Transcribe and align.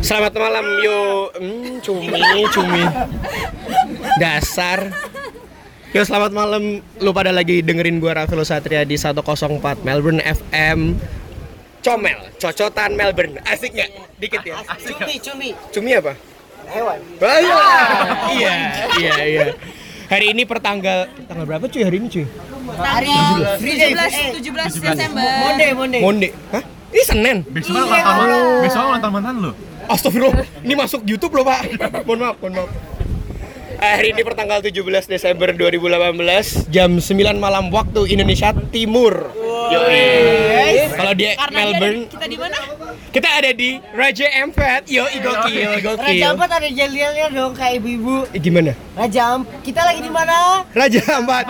Selamat 0.00 0.32
malam 0.32 0.66
yo. 0.80 1.28
Hmm, 1.36 1.76
cumi, 1.84 2.08
cumi. 2.56 2.82
Dasar. 4.16 4.88
Yo 5.92 6.00
selamat 6.02 6.32
malam. 6.32 6.80
Lu 7.04 7.10
pada 7.12 7.28
lagi 7.30 7.60
dengerin 7.60 8.00
gua 8.00 8.24
Raffi 8.24 8.34
Satria 8.42 8.88
di 8.88 8.96
104 8.96 9.84
Melbourne 9.84 10.24
FM. 10.24 10.96
Comel, 11.80 12.18
cocotan 12.36 12.92
Melbourne. 12.96 13.40
Asik 13.44 13.72
nggak? 13.76 13.90
Dikit 14.20 14.40
ya. 14.44 14.60
Cumi, 14.84 15.14
cumi. 15.20 15.48
Cumi 15.72 15.90
apa? 15.96 16.12
Hewan. 16.70 17.00
Ah, 17.18 17.40
iya. 17.40 17.56
iya, 18.36 18.54
iya, 18.96 19.14
iya. 19.26 19.44
Hari 20.06 20.34
ini 20.34 20.42
pertanggal 20.46 21.08
tanggal 21.26 21.44
berapa 21.46 21.64
cuy 21.66 21.82
hari 21.82 21.96
ini 21.98 22.08
cuy? 22.08 22.26
Hari 22.78 23.14
Friday. 23.58 23.90
Eh, 23.96 24.30
17 24.38 24.80
Desember. 24.80 25.22
Monday, 25.22 25.70
Monday. 25.74 26.00
Monde. 26.00 26.28
Hah? 26.52 26.64
Ini 26.90 27.02
Senin. 27.06 27.36
Besok 27.46 27.74
kan 27.74 27.86
ulang 27.86 28.02
tahun 28.02 28.28
besok 28.66 28.80
ulang 28.82 29.02
tahun 29.02 29.12
mantan 29.14 29.34
lu. 29.38 29.52
Astagfirullah, 29.88 30.44
ini 30.66 30.74
masuk 30.76 31.06
YouTube 31.06 31.32
loh 31.38 31.46
pak. 31.46 31.70
Mohon 32.04 32.18
maaf, 32.20 32.36
mohon 32.42 32.54
maaf 32.60 32.89
Hari 33.80 34.12
ini 34.12 34.20
pertanggal 34.20 34.60
17 34.60 35.08
Desember 35.08 35.56
2018 35.56 36.68
Jam 36.68 37.00
9 37.00 37.16
malam 37.40 37.72
waktu 37.72 38.12
Indonesia 38.12 38.52
Timur 38.68 39.32
Yoi. 39.72 40.92
Kalau 40.92 41.16
di 41.16 41.32
Karena 41.32 41.56
Melbourne 41.64 42.00
kita 42.12 42.26
di 42.28 42.36
mana? 42.36 42.58
Kita 43.08 43.28
ada 43.40 43.50
di 43.56 43.80
Raja 43.96 44.26
Ampat 44.44 44.84
Yoi, 44.84 45.16
gokil, 45.24 45.80
Raja 45.80 45.80
gokil 45.96 46.28
Ampat 46.28 46.50
ada 46.60 46.68
jelialnya 46.68 47.26
dong 47.32 47.56
kayak 47.56 47.80
ibu-ibu. 47.80 48.28
Eh, 48.36 48.40
Gimana? 48.44 48.76
Raja 48.92 49.40
Ampat. 49.40 49.64
Kita 49.64 49.80
lagi 49.80 50.00
di 50.04 50.12
mana? 50.12 50.60
Raja 50.76 51.00
Ampat 51.16 51.44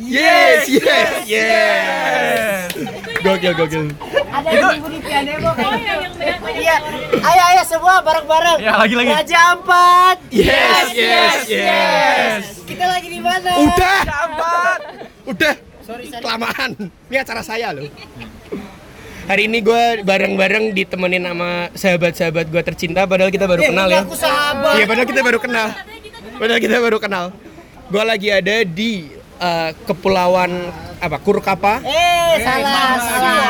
Yes, 0.00 0.64
yes, 0.72 1.12
yes 1.28 2.72
Gokil, 3.20 3.52
gokil 3.60 3.92
Ada 4.32 4.48
ibu 4.80 4.88
di 4.88 4.98
piano 5.04 5.52
kayak 5.52 5.76
gitu. 6.08 6.24
Iya. 6.54 6.76
Ayo, 7.22 7.42
ayo 7.54 7.62
semua 7.66 8.02
bareng-bareng. 8.02 8.58
Ya, 8.60 8.72
lagi, 8.74 8.94
lagi. 8.98 9.10
Raja 9.14 9.38
Ampat. 9.54 10.16
Yes, 10.34 10.86
yes, 10.90 11.40
yes 11.46 11.73
Kita 12.64 12.84
lagi 12.86 13.08
di 13.08 13.20
mana? 13.20 13.50
Udah. 13.56 14.00
Udah. 15.26 15.54
Kelamaan. 16.16 16.70
Ini 17.06 17.16
acara 17.18 17.40
saya 17.40 17.70
loh. 17.70 17.84
Hari 19.24 19.48
ini 19.48 19.58
gue 19.58 19.82
bareng-bareng 20.02 20.72
ditemenin 20.72 21.24
sama 21.24 21.72
sahabat-sahabat 21.72 22.44
gue 22.44 22.60
tercinta 22.62 23.04
Padahal 23.04 23.28
kita 23.28 23.48
baru 23.48 23.60
Eh, 23.62 23.68
kenal 23.68 23.88
ya. 23.88 24.00
Aku 24.00 24.12
sahabat. 24.14 24.74
Iya 24.76 24.84
padahal 24.84 25.08
kita 25.08 25.22
baru 25.22 25.38
kenal. 25.38 25.68
Padahal 26.34 26.60
kita 26.60 26.76
baru 26.78 26.98
kenal. 26.98 27.24
Gue 27.86 28.02
lagi 28.02 28.28
ada 28.28 28.56
di 28.62 29.08
eh, 29.38 29.70
Kepulauan 29.84 30.68
apa 30.98 31.16
Kurkapa? 31.18 31.80
Eh, 31.80 32.32
salah, 32.38 32.96
salah, 32.96 32.96
salah. 33.00 33.44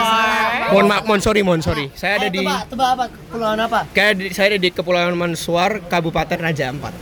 Mohon 0.65 0.87
maaf, 0.89 1.03
mohon 1.05 1.21
sorry, 1.21 1.43
mohon 1.43 1.59
sorry. 1.61 1.87
Saya 1.93 2.19
ada 2.19 2.27
Ayo, 2.27 2.35
di 2.35 2.43
Tebak, 2.43 2.63
tebak 2.67 2.89
apa? 2.91 3.05
Kepulauan 3.11 3.61
apa? 3.61 3.81
kayak 3.91 4.13
di- 4.17 4.31
saya 4.31 4.47
ada 4.51 4.59
di 4.59 4.71
Kepulauan 4.71 5.15
Mansuar, 5.15 5.83
Kabupaten 5.85 6.39
Raja 6.41 6.67
Ampat 6.69 6.95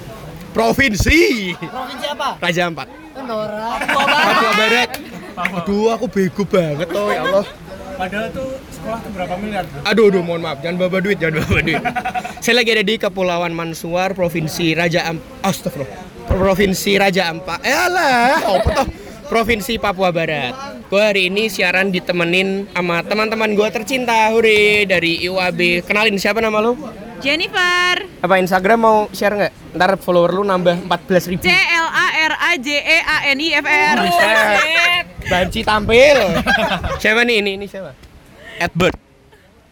Provinsi 0.53 1.53
Provinsi 1.57 2.07
apa? 2.13 2.29
Raja 2.39 2.63
Ampat 2.69 2.89
Nora. 3.25 3.81
Papua 3.89 4.53
Barat 4.57 4.91
Aduh 5.33 5.89
aku 5.93 6.07
bego 6.09 6.45
banget 6.45 6.89
oh 6.93 7.09
ya 7.09 7.25
Allah 7.25 7.45
Padahal 7.93 8.29
tuh 8.33 8.49
sekolah 8.73 8.99
tuh 9.05 9.11
berapa 9.15 9.35
miliar 9.37 9.63
tuh? 9.69 9.79
Aduh, 9.85 10.09
aduh, 10.09 10.23
mohon 10.25 10.43
maaf, 10.43 10.59
jangan 10.65 10.81
bawa 10.81 10.99
duit, 11.05 11.21
jangan 11.21 11.45
bawa 11.45 11.61
duit. 11.61 11.83
Saya 12.43 12.65
lagi 12.65 12.71
ada 12.73 12.83
di 12.83 12.95
Kepulauan 12.99 13.53
Mansuar, 13.53 14.17
Provinsi 14.17 14.75
Raja 14.75 15.07
Am 15.13 15.21
Astagfirullah. 15.45 16.27
Provinsi 16.27 16.97
Raja 16.99 17.31
Ampat. 17.31 17.63
Eh 17.63 17.71
alah, 17.71 18.43
apa 18.43 18.71
toh? 18.83 18.89
Provinsi 19.29 19.79
Papua 19.79 20.11
Barat. 20.11 20.53
Gue 20.93 21.01
hari 21.01 21.33
ini 21.33 21.49
siaran 21.49 21.89
ditemenin 21.89 22.69
sama 22.75 23.01
teman-teman 23.01 23.55
gue 23.55 23.69
tercinta, 23.73 24.29
hore 24.35 24.85
dari 24.85 25.25
IUAB. 25.25 25.87
Kenalin 25.87 26.19
siapa 26.21 26.43
nama 26.45 26.61
lu? 26.61 26.77
Jennifer. 27.23 27.95
Apa 28.19 28.35
Instagram 28.43 28.79
mau 28.83 28.97
share 29.15 29.35
nggak? 29.39 29.53
Ntar 29.79 29.95
follower 30.03 30.35
lu 30.35 30.43
nambah 30.43 30.91
14 30.91 31.31
ribu. 31.31 31.47
C 31.47 31.55
L 31.55 31.87
A 31.87 32.07
R 32.29 32.35
A 32.35 32.51
J 32.59 32.69
E 32.83 32.99
A 32.99 33.17
N 33.31 33.39
I 33.39 33.49
F 33.63 33.67
R. 33.67 33.97
Banci 35.31 35.63
tampil. 35.63 36.19
siapa 37.03 37.23
nih 37.23 37.39
ini? 37.39 37.63
Ini 37.63 37.67
siapa? 37.71 37.95
Edward. 38.59 38.99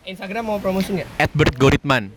Instagram 0.07 0.47
mau 0.47 0.59
promosi 0.63 0.95
nggak? 0.95 1.11
Edward 1.19 1.55
Goritman. 1.59 2.15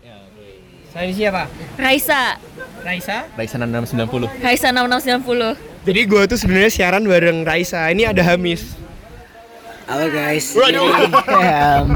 Saya 0.94 1.10
ini 1.10 1.14
siapa? 1.18 1.50
Raisa. 1.82 2.38
Raisa. 2.86 3.26
Raisa 3.34 3.58
6690. 3.58 4.30
Raisa 4.46 4.70
6690. 4.70 5.90
Jadi 5.90 6.02
gue 6.06 6.22
tuh 6.30 6.38
sebenarnya 6.38 6.70
siaran 6.70 7.04
bareng 7.10 7.42
Raisa. 7.42 7.90
Ini 7.90 8.14
ada 8.14 8.22
Hamis. 8.22 8.78
Halo 9.90 10.06
guys. 10.14 10.54
Waduh. 10.54 10.94
Em, 11.42 11.90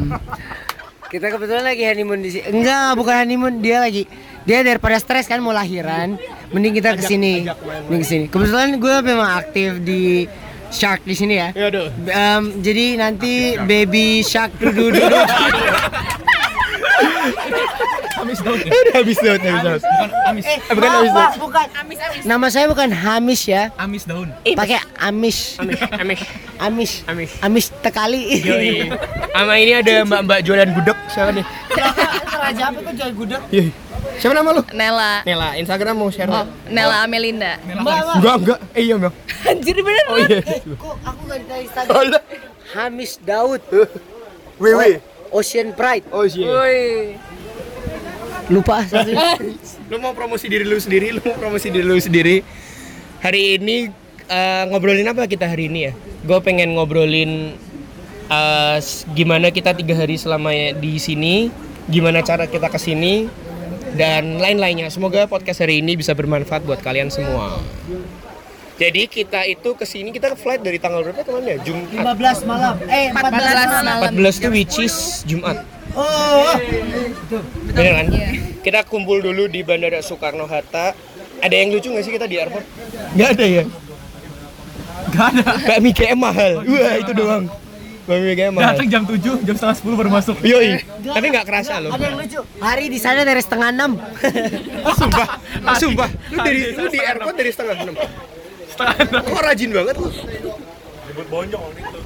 kita 1.07 1.31
kebetulan 1.31 1.63
lagi 1.63 1.87
honeymoon 1.87 2.19
di 2.19 2.29
sini. 2.35 2.51
Enggak, 2.51 2.99
bukan 2.99 3.15
honeymoon, 3.23 3.63
dia 3.63 3.79
lagi 3.79 4.03
dia 4.47 4.63
daripada 4.63 4.95
stres 4.95 5.27
kan 5.27 5.43
mau 5.43 5.51
lahiran, 5.51 6.15
mending 6.55 6.79
kita 6.79 6.95
ke 6.95 7.03
sini. 7.03 7.43
Mending 7.91 8.03
ke 8.03 8.07
sini. 8.07 8.25
Kebetulan 8.31 8.79
gue 8.79 8.95
memang 9.03 9.29
aktif 9.43 9.83
di 9.83 10.23
Shark 10.67 11.07
di 11.07 11.15
sini 11.15 11.39
ya. 11.39 11.55
Em, 11.55 12.59
jadi 12.59 12.99
nanti 12.99 13.55
baby 13.55 14.19
shark 14.19 14.51
dudu 14.59 14.91
dudu. 14.91 15.15
Amis 18.17 18.39
dong. 18.41 18.57
Udah 18.81 18.95
habis 18.95 19.17
daun, 19.17 19.39
habis 19.39 19.61
daun. 19.61 19.79
Bukan 19.79 20.09
amis. 20.27 20.43
eh, 20.43 20.57
bukan 20.67 20.89
maaf, 20.89 20.97
Amis, 20.97 21.13
Pak, 21.13 21.31
bukan. 21.37 21.67
Amis 21.75 21.97
amis. 21.99 22.21
Nama 22.23 22.45
saya 22.49 22.65
bukan 22.65 22.89
Hamis 22.91 23.41
ya. 23.45 23.61
Amis 23.77 24.03
daun. 24.03 24.27
Pakai 24.43 24.77
Amis. 24.97 25.37
Amis, 25.57 25.79
Amis, 25.93 26.21
Amis. 26.57 26.91
Amis. 27.05 27.31
Amis 27.39 27.65
tekali. 27.79 28.41
Yoi. 28.41 28.89
Sama 29.37 29.53
ini 29.55 29.71
ada 29.71 29.93
mbak-mbak 30.03 30.39
jualan 30.41 30.69
gudeg. 30.73 30.97
Siapa 31.07 31.29
nih? 31.31 31.45
Raja 32.37 32.63
apa 32.67 32.79
tuh 32.81 32.93
jual 32.93 33.11
gudeg? 33.13 33.41
Yoi. 33.49 33.69
Siapa 34.17 34.33
nama 34.33 34.49
lu? 34.51 34.61
Nela. 34.73 35.21
Nela, 35.23 35.49
Instagram 35.55 35.93
mau 35.95 36.09
share 36.09 36.25
Oh? 36.27 36.45
Nela 36.67 37.05
Amelinda. 37.05 37.61
Mbak, 37.61 37.85
mbak. 37.85 38.15
Enggak, 38.17 38.35
enggak. 38.35 38.59
Eh 38.73 38.81
iya, 38.83 38.95
Bang. 38.97 39.13
Anjir 39.49 39.77
bener. 39.77 40.05
Oh 40.09 40.17
iya. 40.17 40.37
Eh, 40.41 40.59
kok 40.65 40.95
aku 41.05 41.21
nggak 41.23 41.39
ditarik 41.45 41.63
Instagram? 41.69 41.93
Oh, 41.93 42.03
lah. 42.03 42.21
Hamis 42.73 43.11
Daud. 43.21 43.61
Wewe. 44.57 44.89
Ocean 45.29 45.69
Pride. 45.71 46.05
Oh 46.09 46.25
iya. 46.25 46.45
Lupa. 48.47 48.83
Lu 49.91 49.99
mau 49.99 50.11
promosi 50.11 50.47
diri 50.47 50.63
lu 50.63 50.75
sendiri, 50.77 51.11
lu 51.11 51.21
mau 51.21 51.35
promosi 51.35 51.67
diri 51.67 51.83
lu 51.83 51.99
sendiri. 51.99 52.43
Hari 53.19 53.59
ini 53.59 53.91
eh, 54.25 54.63
ngobrolin 54.67 55.03
apa 55.03 55.25
kita 55.25 55.43
hari 55.45 55.67
ini 55.67 55.79
ya? 55.87 55.93
Gue 56.23 56.39
pengen 56.39 56.75
ngobrolin 56.75 57.55
eh, 58.27 58.77
s- 58.77 59.03
gimana 59.11 59.49
kita 59.49 59.71
tiga 59.73 59.95
hari 59.95 60.15
selama 60.15 60.51
di 60.73 60.95
sini, 60.95 61.51
gimana 61.85 62.19
cara 62.21 62.45
kita 62.45 62.67
ke 62.67 62.79
sini, 62.79 63.27
dan 63.95 64.39
lain-lainnya. 64.39 64.87
Semoga 64.87 65.25
podcast 65.25 65.59
hari 65.59 65.79
ini 65.79 65.95
bisa 65.95 66.11
bermanfaat 66.11 66.63
buat 66.63 66.79
kalian 66.79 67.11
semua. 67.11 67.59
Jadi 68.77 69.09
kita 69.09 69.41
itu 69.43 69.73
ke 69.73 69.83
sini 69.83 70.13
kita 70.13 70.29
ke 70.29 70.37
flight 70.37 70.61
dari 70.61 70.77
tanggal 70.77 71.01
berapa 71.01 71.25
kemarin 71.25 71.57
ya? 71.57 71.57
Jumat. 71.65 72.13
15 72.15 72.45
malam. 72.45 72.75
Eh, 72.85 73.09
14 73.09 73.81
malam. 73.81 73.97
14 74.13 74.37
itu 74.37 74.47
which 74.53 74.77
is 74.77 74.95
Jumat. 75.25 75.65
Oh. 75.97 76.53
Bener 77.73 77.93
kan? 77.97 78.07
Kita 78.67 78.83
kumpul 78.83 79.23
dulu 79.23 79.47
di 79.47 79.63
Bandara 79.63 80.03
Soekarno 80.03 80.43
Hatta. 80.43 80.91
Ada 81.39 81.55
yang 81.55 81.71
lucu 81.71 81.87
nggak 81.87 82.03
sih 82.03 82.11
kita 82.11 82.27
di 82.27 82.35
airport? 82.35 82.67
Nggak 83.15 83.29
ada 83.39 83.45
ya? 83.47 83.63
Gak 85.07 85.27
ada. 85.31 85.45
Kayak 85.63 85.79
mie 85.87 85.95
KM 85.95 86.19
mahal. 86.19 86.67
Wah 86.67 86.93
itu 86.99 87.11
doang. 87.15 87.47
Bakmi 88.11 88.35
KM 88.35 88.51
mahal. 88.59 88.75
Datang 88.75 88.87
jam 88.91 89.07
7, 89.07 89.39
jam 89.47 89.55
setengah 89.55 89.75
10 89.79 89.87
baru 90.03 90.09
masuk. 90.11 90.35
Yoi. 90.43 90.83
Tapi 90.83 91.25
nggak 91.31 91.47
kerasa 91.47 91.79
loh. 91.79 91.95
Ada 91.95 92.11
yang 92.11 92.19
lucu. 92.19 92.43
Hari 92.59 92.85
di 92.91 92.99
sana 92.99 93.23
dari 93.23 93.39
setengah 93.39 93.71
enam. 93.71 93.91
Oh 94.83 94.95
sumpah. 94.99 95.27
Oh, 95.63 95.75
sumpah. 95.79 96.09
Lu 96.27 96.37
dari 96.43 96.61
lu 96.75 96.91
di 96.91 96.99
airport 96.99 97.35
dari 97.39 97.51
setengah 97.55 97.75
enam. 97.87 97.95
Setengah 98.67 98.95
enam. 98.99 99.21
Kok 99.31 99.43
rajin 99.47 99.69
banget 99.71 99.95
lu? 99.95 100.11
Waktu 100.11 101.55
itu. 101.55 101.99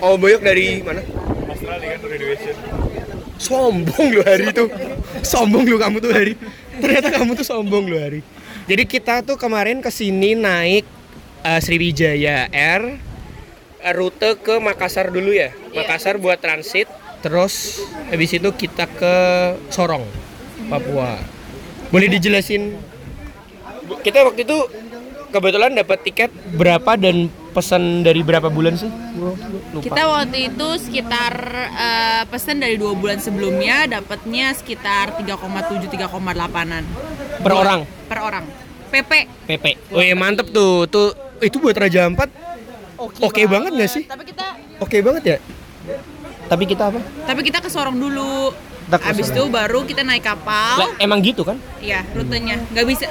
Oh 0.00 0.16
boyok 0.16 0.40
dari 0.40 0.80
mana? 0.80 1.04
Australia 1.52 2.00
kan 2.00 2.00
graduation. 2.00 2.56
Sombong 3.42 4.06
lu 4.14 4.22
hari 4.22 4.54
itu. 4.54 4.70
Sombong 5.26 5.66
lu 5.66 5.76
kamu 5.82 5.98
tuh 5.98 6.14
hari. 6.14 6.38
Ternyata 6.78 7.10
kamu 7.10 7.34
tuh 7.34 7.46
sombong 7.46 7.90
lu 7.90 7.98
hari. 7.98 8.22
Jadi 8.70 8.86
kita 8.86 9.26
tuh 9.26 9.34
kemarin 9.34 9.82
ke 9.82 9.90
sini 9.90 10.38
naik 10.38 10.86
eh, 11.42 11.58
Sriwijaya 11.58 12.46
Air 12.54 13.02
eh, 13.82 13.92
rute 13.98 14.38
ke 14.38 14.62
Makassar 14.62 15.10
dulu 15.10 15.34
ya. 15.34 15.50
Makassar 15.74 16.22
buat 16.22 16.38
transit. 16.38 16.86
Terus 17.22 17.82
habis 18.10 18.30
itu 18.34 18.50
kita 18.54 18.86
ke 18.86 19.14
Sorong, 19.70 20.06
Papua. 20.70 21.18
Boleh 21.90 22.10
dijelasin? 22.10 22.78
Kita 24.02 24.26
waktu 24.26 24.42
itu 24.42 24.58
kebetulan 25.32 25.72
dapat 25.72 25.98
tiket 26.04 26.30
berapa 26.52 26.94
dan 27.00 27.32
pesan 27.56 28.04
dari 28.04 28.20
berapa 28.20 28.52
bulan 28.52 28.76
sih? 28.76 28.88
Lupa. 29.72 29.84
Kita 29.84 30.02
waktu 30.08 30.52
itu 30.52 30.68
sekitar 30.76 31.32
eh, 31.72 32.22
pesan 32.28 32.60
dari 32.60 32.76
dua 32.76 32.92
bulan 32.92 33.16
sebelumnya 33.18 33.88
dapatnya 33.88 34.52
sekitar 34.52 35.16
3,7 35.16 35.88
3,8an 35.88 36.84
per 37.40 37.52
orang. 37.56 37.80
per 38.08 38.18
orang. 38.20 38.44
PP 38.92 39.12
PP. 39.48 39.64
Oh 39.96 40.04
iya 40.04 40.12
mantep 40.12 40.52
tuh. 40.52 40.84
Tuh 40.84 41.16
itu 41.40 41.56
buat 41.56 41.72
Raja 41.72 42.04
Ampat. 42.04 42.28
Oke 43.24 43.48
banget 43.48 43.72
nggak 43.72 43.90
sih? 43.90 44.04
Tapi 44.04 44.24
kita 44.28 44.46
Oke 44.78 44.98
banget 45.00 45.22
ya. 45.24 45.36
Tapi 46.50 46.64
kita 46.68 46.92
apa? 46.92 47.00
tapi 47.24 47.40
kita 47.46 47.58
ke 47.64 47.70
Sorong 47.72 47.96
dulu. 47.96 48.52
Abis 48.92 49.32
itu 49.32 49.48
baru 49.48 49.88
kita 49.88 50.04
naik 50.04 50.20
kapal. 50.20 50.84
Lah, 50.84 50.90
emang 51.00 51.24
gitu 51.24 51.46
kan? 51.48 51.56
Iya, 51.80 52.04
rutenya. 52.12 52.60
Nggak 52.76 52.86
bisa 52.92 53.06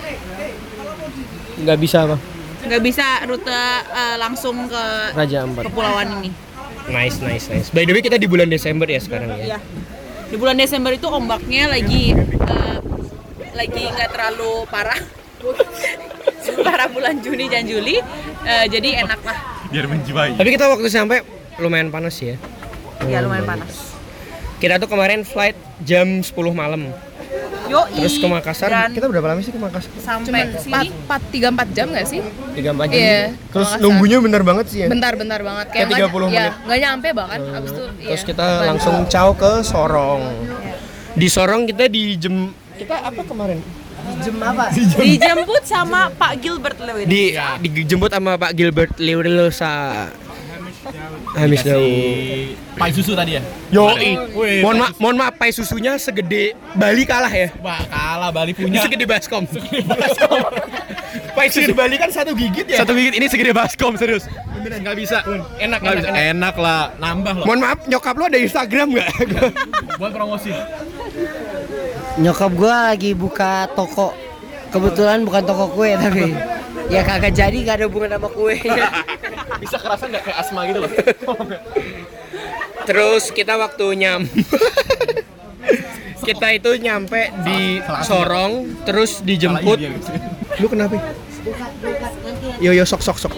Nggak 1.61 1.79
bisa 1.79 1.99
apa? 2.09 2.17
nggak 2.61 2.81
bisa 2.85 3.25
rute 3.25 3.49
eh, 3.49 4.15
langsung 4.21 4.69
ke 4.69 4.83
Raja 5.17 5.49
Ampat. 5.49 5.65
kepulauan 5.65 6.07
ini. 6.21 6.29
Nice, 6.89 7.17
nice, 7.21 7.45
nice. 7.49 7.67
By 7.73 7.89
the 7.89 7.93
way 7.93 8.05
kita 8.05 8.21
di 8.21 8.29
bulan 8.29 8.49
Desember 8.49 8.85
ya 8.85 9.01
sekarang 9.01 9.33
ya. 9.37 9.57
Iya. 9.57 9.59
Di 10.29 10.37
bulan 10.37 10.57
Desember 10.57 10.93
itu 10.93 11.09
ombaknya 11.09 11.69
lagi 11.73 12.13
eh, 12.13 12.77
lagi 13.57 13.83
nggak 13.89 14.09
terlalu 14.13 14.65
parah. 14.69 15.01
Parah 16.61 16.85
bulan 16.91 17.17
Juni 17.23 17.47
dan 17.49 17.65
Juli, 17.65 17.97
eh, 18.45 18.65
jadi 18.69 19.01
enak 19.05 19.21
lah. 19.25 19.37
Biar 19.71 19.85
menjiwai. 19.89 20.37
Tapi 20.37 20.49
kita 20.53 20.69
waktu 20.69 20.89
sampai 20.91 21.25
lumayan 21.57 21.89
panas 21.89 22.17
ya. 22.21 22.37
Ya 23.07 23.23
lumayan 23.23 23.45
panas. 23.47 23.97
Kita 24.61 24.77
tuh 24.77 24.85
kemarin 24.85 25.25
flight 25.25 25.57
jam 25.81 26.21
10 26.21 26.33
malam. 26.53 26.93
Yo, 27.65 27.87
Terus 27.87 28.19
ke 28.19 28.27
Makassar. 28.27 28.67
dan 28.67 28.91
Kita 28.91 29.07
berapa 29.07 29.23
lama 29.25 29.39
sih 29.39 29.49
ke 29.49 29.57
Makassar? 29.57 29.91
sampai 29.97 30.51
sini 30.59 30.91
4 30.91 31.07
3 31.31 31.55
4 31.55 31.71
jam 31.71 31.87
gak 31.89 32.03
sih? 32.03 32.19
3 32.19 32.75
4 32.75 32.83
jam. 32.85 32.99
Iya, 32.99 33.21
Terus 33.47 33.67
Makassar. 33.69 33.79
nunggunya 33.79 34.17
bentar 34.19 34.41
banget 34.41 34.65
sih 34.67 34.77
ya. 34.83 34.87
Bentar-bentar 34.87 35.39
banget 35.39 35.65
Kayak 35.71 35.87
30 35.89 36.27
ya, 36.27 36.27
menit. 36.27 36.53
nggak 36.61 36.79
nyampe 36.81 37.07
bahkan 37.13 37.39
abis 37.53 37.71
itu 37.71 37.83
Terus 38.01 38.21
iya. 38.21 38.27
kita 38.27 38.47
langsung 38.65 38.95
caw 39.07 39.29
ke 39.31 39.51
Sorong. 39.61 40.21
Di 41.13 41.27
Sorong 41.27 41.61
kita 41.65 41.87
di 41.87 42.15
jem 42.15 42.51
kita 42.75 42.95
apa 42.97 43.21
kemarin? 43.23 43.59
Jem 44.19 44.35
apa? 44.41 44.65
dijemput 44.73 45.63
sama 45.63 46.09
Pak 46.11 46.33
Gilbert 46.41 46.77
Lewin. 46.77 47.05
Di 47.05 47.37
dijemput 47.61 48.09
sama 48.09 48.35
Pak 48.35 48.51
Gilbert 48.51 48.91
Leurelosa. 48.97 50.09
Hamis 51.31 51.61
Daud. 51.61 52.57
Pai 52.73 52.89
susu 52.89 53.13
tadi 53.13 53.37
ya? 53.37 53.41
Yo, 53.69 53.93
mohon 54.61 54.75
maaf, 54.79 54.95
mohon 54.97 55.15
maaf, 55.15 55.33
pai 55.35 55.53
susunya 55.53 55.93
segede 55.95 56.57
Bali 56.73 57.05
kalah 57.05 57.29
ya. 57.29 57.53
Wah, 57.61 57.77
kalah 57.85 58.29
Bali 58.29 58.51
Ini 58.51 58.57
punya. 58.57 58.81
segede 58.81 59.05
baskom. 59.05 59.45
pai 61.37 61.47
susu 61.47 61.71
Bali 61.71 61.95
kan 61.95 62.09
satu 62.09 62.33
gigit 62.33 62.65
ya. 62.65 62.81
Satu 62.81 62.97
gigit 62.97 63.13
ini 63.13 63.29
segede 63.29 63.53
baskom 63.53 63.93
serius. 63.93 64.25
Beneran 64.57 64.81
nggak 64.81 64.97
bisa. 64.97 65.21
Enak, 65.57 65.79
Nggak 65.79 65.93
enak, 65.93 66.01
bisa. 66.01 66.09
enak. 66.09 66.29
Enak 66.33 66.55
lah, 66.57 66.81
nambah 66.97 67.33
loh. 67.37 67.45
Mohon 67.45 67.59
maaf, 67.61 67.79
nyokap 67.85 68.13
lu 68.17 68.23
ada 68.25 68.39
Instagram 68.39 68.87
nggak? 68.91 69.09
Buat 70.01 70.11
promosi. 70.11 70.51
Nyokap 72.17 72.51
gua 72.53 72.75
lagi 72.89 73.13
buka 73.13 73.69
toko. 73.71 74.13
Kebetulan 74.71 75.27
bukan 75.27 75.43
toko 75.43 75.67
kue 75.69 75.93
tapi 75.93 76.31
ya 76.91 77.07
kagak 77.07 77.31
jadi 77.31 77.55
gak 77.63 77.75
ada 77.79 77.85
hubungan 77.87 78.11
sama 78.11 78.27
kue. 78.27 78.59
Bisa 79.63 79.79
kerasa 79.79 80.11
nggak 80.11 80.23
kayak 80.27 80.37
asma 80.43 80.67
gitu 80.67 80.83
loh. 80.83 80.91
Terus 82.83 83.31
kita 83.31 83.55
waktu 83.55 83.85
nyam 83.95 84.27
kita 86.27 86.47
itu 86.53 86.71
nyampe 86.77 87.33
di 87.47 87.81
Sorong, 88.05 88.85
terus 88.85 89.25
dijemput. 89.25 89.81
Lu 90.61 90.67
kenapa? 90.69 90.99
Yo 92.61 92.75
yo 92.75 92.85
sok 92.85 93.01
sok 93.01 93.17
sok. 93.17 93.33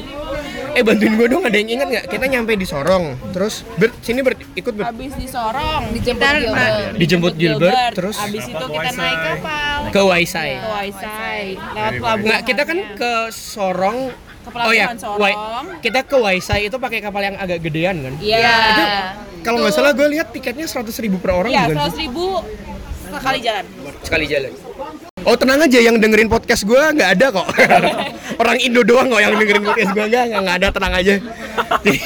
Eh 0.73 0.81
bantuin 0.81 1.13
gue 1.13 1.27
dong, 1.27 1.43
ada 1.43 1.53
yang 1.53 1.69
ingat 1.71 1.87
nggak? 1.87 2.05
Kita 2.07 2.25
nyampe 2.25 2.51
di 2.53 2.65
Sorong, 2.65 3.05
terus 3.29 3.61
Bert 3.75 3.93
sini 3.99 4.19
Bert 4.19 4.41
ikut 4.51 4.73
Bert. 4.73 4.89
Habis 4.89 5.13
di 5.13 5.27
Sorong, 5.27 5.83
Dijemput 5.91 6.17
kita 6.19 6.33
Gilbert. 6.35 6.57
na- 6.57 6.97
Dijemput 6.97 7.33
Gilbert, 7.35 7.75
terus 7.93 8.17
habis 8.17 8.43
itu 8.43 8.65
kita 8.65 8.89
naik 8.91 9.19
kapal 9.37 9.77
ke 9.87 10.01
Waisai. 10.01 10.51
ke 10.55 10.67
Waisai 10.67 11.43
lewat 11.53 11.93
pelabuhan. 11.95 12.25
Nggak, 12.25 12.41
kita 12.43 12.61
kan 12.63 12.77
ke 12.95 13.11
Sorong. 13.29 13.99
Ke 14.43 14.59
Oh 14.59 14.73
ya, 14.73 14.87
Sorong. 14.93 15.65
Kita 15.79 15.99
ke 16.01 16.15
Waisai 16.15 16.67
itu 16.67 16.77
pakai 16.77 16.99
kapal 16.99 17.21
yang 17.23 17.37
agak 17.37 17.61
gedean 17.61 17.95
kan? 18.01 18.13
Iya. 18.17 18.57
Kalau 19.39 19.61
nggak 19.61 19.73
salah 19.73 19.91
gue 19.91 20.07
lihat 20.09 20.31
tiketnya 20.31 20.65
100 20.65 20.89
ribu 20.97 21.17
per 21.17 21.31
orang 21.33 21.51
Iya, 21.51 21.69
seratus 21.69 21.95
ribu 21.95 22.41
sekali 23.05 23.39
jalan. 23.39 23.65
sekali 24.01 24.25
jalan. 24.25 24.51
Oh 25.23 25.35
tenang 25.35 25.59
aja 25.59 25.79
yang 25.79 25.95
dengerin 25.97 26.27
podcast 26.27 26.63
gue 26.63 26.75
nggak 26.75 27.09
ada 27.15 27.31
kok. 27.31 27.47
orang 28.41 28.57
Indo 28.59 28.83
doang 28.83 29.07
kok 29.07 29.19
yang 29.19 29.33
dengerin 29.33 29.63
podcast 29.63 29.91
gue 29.91 30.05
nggak 30.05 30.23
nggak 30.29 30.41
nggak 30.41 30.57
ada 30.59 30.67
tenang 30.69 30.93
aja. 30.93 31.15
Jadi 31.81 31.99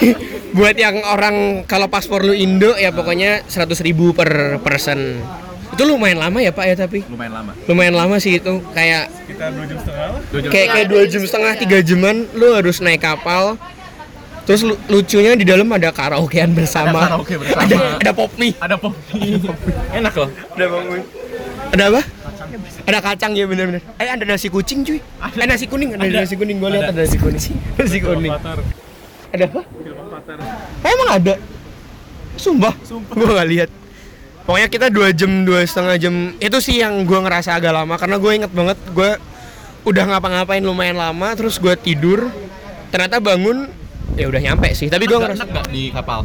buat 0.51 0.75
yang 0.75 1.01
orang 1.03 1.35
kalau 1.65 1.87
paspor 1.87 2.21
lu 2.21 2.31
Indo 2.31 2.73
ya 2.73 2.89
pokoknya 2.89 3.41
100 3.43 3.73
ribu 3.81 4.13
per 4.13 4.29
person. 4.61 5.17
Itu 5.67 5.83
lumayan 5.83 6.17
lama 6.19 6.39
ya 6.39 6.49
pak 6.49 6.63
ya 6.63 6.75
tapi 6.77 7.03
Lumayan 7.05 7.33
lama. 7.35 7.51
lumayan 7.65 7.93
lama 7.93 8.15
sih 8.17 8.37
itu 8.37 8.63
kayak 8.71 9.11
Kita 9.27 9.51
2 9.51 9.67
jam 9.67 9.77
setengah 9.77 10.05
lah. 10.07 10.21
2 10.23 10.39
jam 10.39 10.49
kayak 10.49 10.67
kayak 10.71 10.87
dua 10.87 11.03
jam 11.05 11.21
setengah 11.21 11.51
tiga 11.57 11.77
jaman 11.81 12.15
lu 12.33 12.47
harus 12.53 12.77
naik 12.79 13.01
kapal. 13.01 13.57
Terus 14.47 14.63
lu- 14.63 14.79
lucunya 14.87 15.35
di 15.35 15.43
dalam 15.43 15.67
ada 15.69 15.91
karaokean 15.91 16.55
bersama. 16.55 17.03
Ada 17.03 17.07
karaoke 17.11 17.35
bersama. 17.35 17.61
Ada, 17.67 17.77
ada 17.99 18.11
pop 18.15 18.31
mie. 18.37 18.55
Ada 18.55 18.75
pop. 18.79 18.93
Enak 19.99 20.13
loh. 20.15 20.29
Ada 20.55 20.65
bang 20.65 20.85
Ada 21.67 21.83
apa? 21.91 22.01
Ada 22.87 22.99
kacang 23.03 23.31
ya 23.35 23.45
bener-bener. 23.45 23.83
Eh 23.99 24.07
ada 24.07 24.23
nasi 24.23 24.47
kucing 24.47 24.81
cuy. 24.83 24.99
Eh 25.37 25.45
nasi 25.47 25.65
kuning 25.67 25.95
ada, 25.95 26.03
Ada. 26.07 26.23
nasi 26.23 26.35
kuning 26.35 26.57
gue 26.57 26.69
lihat 26.71 26.83
Ada. 26.87 26.93
ada 26.95 27.01
nasi 27.03 27.17
kuning. 27.19 27.55
nasi 27.75 27.99
kuning. 28.05 28.33
Ada 29.27 29.43
apa? 29.51 29.61
Eh, 30.81 30.91
emang 30.91 31.09
ada? 31.11 31.33
Sumpah. 32.37 32.73
Sumpah. 32.85 33.13
Gue 33.17 33.27
gak 33.27 33.49
lihat. 33.49 33.69
Pokoknya 34.47 34.67
kita 34.71 34.87
dua 34.87 35.11
jam 35.11 35.43
dua 35.43 35.67
setengah 35.67 35.95
jam 35.99 36.13
itu 36.39 36.57
sih 36.63 36.79
yang 36.79 37.03
gue 37.03 37.19
ngerasa 37.19 37.59
agak 37.59 37.75
lama 37.75 37.99
karena 37.99 38.15
gue 38.15 38.31
inget 38.31 38.51
banget 38.55 38.79
gue 38.95 39.11
udah 39.83 40.03
ngapa-ngapain 40.07 40.63
lumayan 40.63 40.95
lama 40.95 41.35
terus 41.35 41.59
gue 41.59 41.75
tidur 41.75 42.31
ternyata 42.87 43.19
bangun 43.19 43.67
ya 44.15 44.31
udah 44.31 44.39
nyampe 44.39 44.71
sih 44.71 44.87
tapi 44.87 45.03
gue 45.03 45.19
ngerasa 45.19 45.43
enak 45.43 45.51
nggak 45.51 45.67
di 45.67 45.83
kapal? 45.91 46.23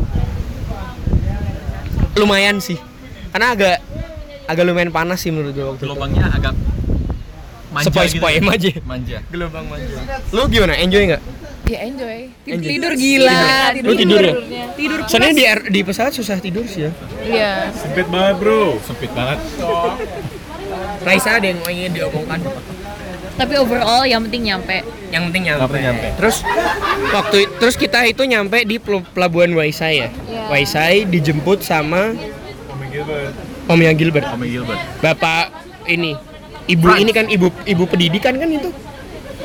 lumayan 2.14 2.62
sih 2.62 2.78
karena 3.34 3.56
agak 3.56 3.76
agak 4.52 4.62
lumayan 4.62 4.88
panas 4.88 5.18
sih 5.18 5.28
menurut 5.28 5.50
gue 5.50 5.64
waktu 5.64 5.78
itu 5.78 5.86
Gelombangnya 5.86 6.24
agak 6.28 6.54
manja 7.68 7.88
sepoi-sepoi 7.88 8.36
gitu. 8.36 8.46
aja 8.46 8.70
Manja. 8.84 9.18
gelombang 9.26 9.64
manja 9.66 9.96
lu 10.28 10.44
gimana 10.46 10.76
enjoy 10.76 11.08
nggak 11.08 11.22
ya 11.64 11.78
enjoy. 11.82 12.28
Tidur, 12.42 12.58
Enjoy. 12.58 12.68
tidur 12.68 12.92
gila, 12.92 13.40
Lu 13.80 13.92
tidur 13.96 14.20
ya? 14.20 14.34
Tidur 14.76 14.98
Soalnya 15.08 15.32
di, 15.32 15.44
di 15.70 15.80
pesawat 15.80 16.12
susah 16.12 16.36
tidur 16.36 16.66
sih 16.66 16.84
ya. 16.84 16.90
Iya. 17.22 17.52
Sempit 17.72 18.04
banget 18.06 18.34
bro. 18.36 18.76
Sempit 18.82 19.08
banget. 19.10 19.40
Raisa 21.00 21.30
ada 21.32 21.46
yang 21.46 21.64
ingin 21.64 21.90
diomongkan. 21.94 22.44
Tapi 23.34 23.52
overall 23.56 24.04
yang 24.04 24.20
penting 24.22 24.52
nyampe. 24.52 24.84
Yang 25.08 25.22
penting 25.30 25.42
nyampe. 25.48 25.62
Penting 25.64 25.84
nyampe. 25.86 26.06
Terus 26.14 26.36
waktu 27.08 27.38
terus 27.56 27.76
kita 27.76 28.04
itu 28.04 28.22
nyampe 28.22 28.58
di 28.62 28.76
pel- 28.76 29.06
pelabuhan 29.08 29.56
Waisai 29.56 29.94
ya. 29.96 30.08
Iya. 30.28 30.42
Waisai 30.48 31.08
dijemput 31.08 31.62
sama 31.62 32.12
Gilbert. 32.92 33.32
Omnya 33.64 33.92
Gilbert. 33.92 34.26
Omeng 34.28 34.50
Gilbert. 34.50 34.80
Bapak 34.98 35.44
ini 35.84 36.14
ibu 36.64 36.86
ini 36.92 37.10
kan 37.10 37.26
ibu 37.26 37.50
ibu 37.62 37.84
pendidikan 37.84 38.34
kan 38.34 38.48
itu. 38.48 38.70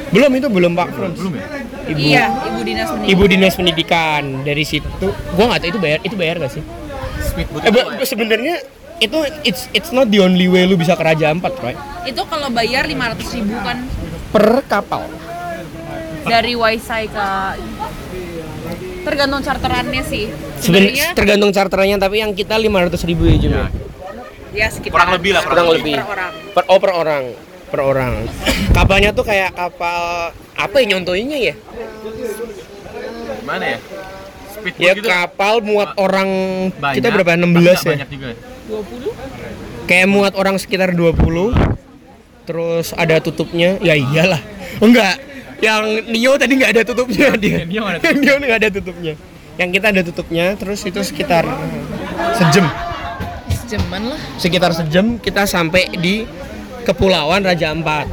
Belum 0.07 0.31
itu 0.31 0.47
belum 0.47 0.71
Pak 0.71 0.87
Frans. 0.89 1.15
Belum 1.15 1.33
ya? 1.33 1.45
Ibu 1.87 1.99
Iya, 1.99 2.25
ibu 2.47 2.59
dinas 2.61 2.87
pendidikan. 2.87 3.11
Ibu 3.11 3.23
dinas 3.27 3.53
pendidikan 3.55 4.23
dari 4.41 4.63
situ. 4.63 5.07
Gua 5.33 5.45
nggak 5.47 5.59
tahu 5.59 5.69
itu 5.69 5.79
bayar 5.79 5.99
itu 6.01 6.15
bayar 6.15 6.35
gak 6.37 6.51
sih? 6.51 6.63
Eh, 7.37 7.69
ba- 7.69 7.87
sebenarnya 8.01 8.55
itu 8.97 9.13
it's 9.43 9.69
it's 9.71 9.91
not 9.91 10.07
the 10.07 10.17
only 10.17 10.47
way 10.47 10.63
lu 10.63 10.73
bisa 10.73 10.93
ke 10.93 11.03
Raja 11.03 11.29
Ampat, 11.29 11.53
right? 11.59 11.77
Itu 12.03 12.25
kalau 12.25 12.49
bayar 12.49 12.83
500 12.83 13.35
ribu 13.35 13.53
kan 13.57 13.77
Per 14.29 14.45
kapal. 14.65 15.05
dari 16.25 16.53
Waisai 16.53 17.07
ke 17.07 17.27
tergantung 19.03 19.39
charterannya 19.39 20.03
sih. 20.03 20.27
Seben- 20.57 20.91
Sebenarnya 20.91 21.07
tergantung 21.13 21.51
charternya 21.51 21.95
tapi 21.97 22.19
yang 22.19 22.31
kita 22.31 22.55
500 22.55 22.99
ribu 23.03 23.23
ya 23.23 23.35
Jum 23.37 23.51
ya. 23.53 23.67
Ya 24.55 24.67
sekitar 24.71 24.95
Kurang 24.95 25.11
lebih 25.15 25.31
lah, 25.35 25.43
kurang 25.43 25.67
lebih. 25.73 25.95
per 25.97 26.07
orang. 26.07 26.31
Per, 26.55 26.63
oh 26.67 26.79
per 26.79 26.93
orang 26.93 27.23
per 27.67 27.81
orang. 27.83 28.13
Kapalnya 28.71 29.11
tuh 29.11 29.25
kayak 29.27 29.51
kapal 29.53 30.31
apa 30.55 30.75
ya 30.79 30.85
nyontoinnya 30.95 31.37
ya? 31.51 31.53
Gimana 33.43 33.65
ya? 33.75 33.79
Speedboat 34.55 34.81
ya 34.81 34.91
gitu. 34.95 35.07
kapal 35.07 35.53
muat 35.61 35.93
orang 35.99 36.29
Banyak, 36.73 36.95
kita 36.97 37.07
berapa? 37.13 37.31
Tapi 37.35 37.43
16 37.43 37.53
nggak 37.53 37.75
ya? 37.75 37.91
Banyak 37.91 38.09
juga. 38.09 38.27
ya? 38.31 38.37
kayak 39.87 40.07
muat 40.11 40.33
orang 40.35 40.55
sekitar 40.59 40.91
20 40.91 41.15
terus 42.47 42.95
ada 42.95 43.19
tutupnya. 43.19 43.75
Ya 43.83 43.95
iyalah. 43.95 44.39
Enggak. 44.79 45.19
Yang 45.57 45.83
Nio 46.13 46.37
tadi 46.37 46.53
nggak 46.55 46.71
ada 46.71 46.83
tutupnya 46.87 47.33
dia. 47.35 47.65
Nio 47.67 47.81
nggak 47.83 47.99
ada 47.99 48.09
Nio 48.15 48.35
nggak 48.39 48.57
ada 48.63 48.69
tutupnya. 48.71 49.13
Yang 49.57 49.69
kita 49.73 49.85
ada 49.89 50.01
tutupnya 50.05 50.45
terus 50.55 50.79
itu 50.85 51.01
sekitar 51.01 51.43
sejam 52.37 52.69
Sejaman 53.67 54.15
lah. 54.15 54.19
sekitar 54.39 54.71
sejam 54.71 55.19
kita 55.19 55.43
sampai 55.43 55.91
di 55.91 56.23
Kepulauan 56.87 57.43
Raja 57.43 57.75
Ampat. 57.75 58.07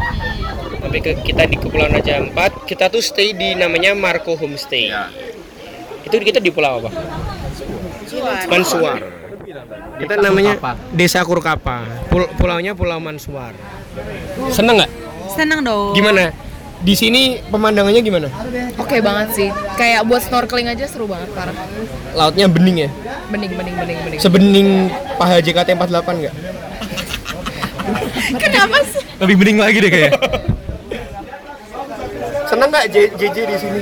Sampai 0.83 0.99
ke 0.99 1.15
kita 1.23 1.47
di 1.47 1.55
Kepulauan 1.55 1.95
Raja 1.95 2.19
Ampat, 2.19 2.67
kita 2.67 2.91
tuh 2.91 2.99
stay 2.99 3.31
di 3.31 3.55
namanya 3.55 3.95
Marco 3.95 4.35
Homestay. 4.35 4.91
Ya. 4.91 5.15
Itu 6.03 6.19
kita 6.19 6.43
di 6.43 6.51
pulau 6.51 6.83
apa? 6.83 6.91
Mansuar. 8.51 8.99
Kita 9.95 10.15
namanya. 10.19 10.59
Desa 10.91 11.23
Kurkapa. 11.23 11.87
Pul- 12.11 12.31
pulaunya 12.35 12.75
Pulau 12.75 12.99
Mansuar. 12.99 13.55
Seneng 14.51 14.83
nggak? 14.83 14.91
Senang 15.39 15.63
dong. 15.63 15.95
Gimana? 15.95 16.35
Di 16.83 16.95
sini 16.97 17.39
pemandangannya 17.49 18.03
gimana? 18.03 18.29
Oke 18.77 18.99
banget 18.99 19.29
sih. 19.33 19.49
Kayak 19.79 20.05
buat 20.05 20.21
snorkeling 20.21 20.69
aja 20.69 20.85
seru 20.85 21.07
banget 21.07 21.31
parah. 21.33 21.55
Lautnya 22.13 22.51
bening 22.51 22.89
ya? 22.89 22.91
Bening, 23.31 23.53
bening, 23.55 23.75
bening, 23.79 23.99
bening. 24.05 24.21
Sebening 24.21 24.69
paha 25.15 25.39
JKT48 25.41 26.09
nggak? 26.09 26.35
Kenapa 28.43 28.79
sih? 28.85 29.01
Lebih 29.21 29.37
bening 29.39 29.59
lagi 29.61 29.79
deh 29.81 29.91
kayaknya. 29.93 30.13
Seneng 32.45 32.69
nggak 32.69 32.87
J- 32.93 33.13
JJ 33.17 33.37
di 33.49 33.57
sini? 33.57 33.81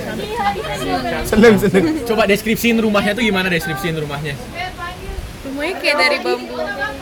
Seneng, 1.27 1.55
seneng. 1.59 1.85
Coba 2.07 2.23
deskripsiin 2.31 2.79
rumahnya 2.79 3.13
tuh 3.13 3.25
gimana 3.27 3.51
deskripsiin 3.51 3.99
rumahnya? 3.99 4.39
Rumahnya 5.43 5.75
kayak 5.83 5.97
dari 5.99 6.17
bambu. 6.23 6.55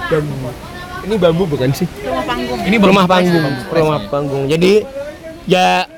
Bambu. 0.09 0.49
Ini 1.01 1.15
bambu 1.17 1.45
bukan 1.49 1.71
sih? 1.73 1.89
Rumah 2.05 2.25
panggung. 2.25 2.59
Ini 2.65 2.77
rumah 2.77 3.07
panggung, 3.09 3.45
rumah 3.73 4.01
panggung. 4.09 4.45
Jadi 4.49 4.85
ya 5.51 5.91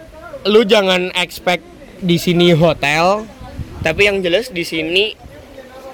lu 0.49 0.65
jangan 0.65 1.13
expect 1.15 1.61
di 2.01 2.17
sini 2.17 2.57
hotel, 2.57 3.29
tapi 3.85 4.09
yang 4.09 4.25
jelas 4.25 4.49
di 4.49 4.65
sini 4.65 5.13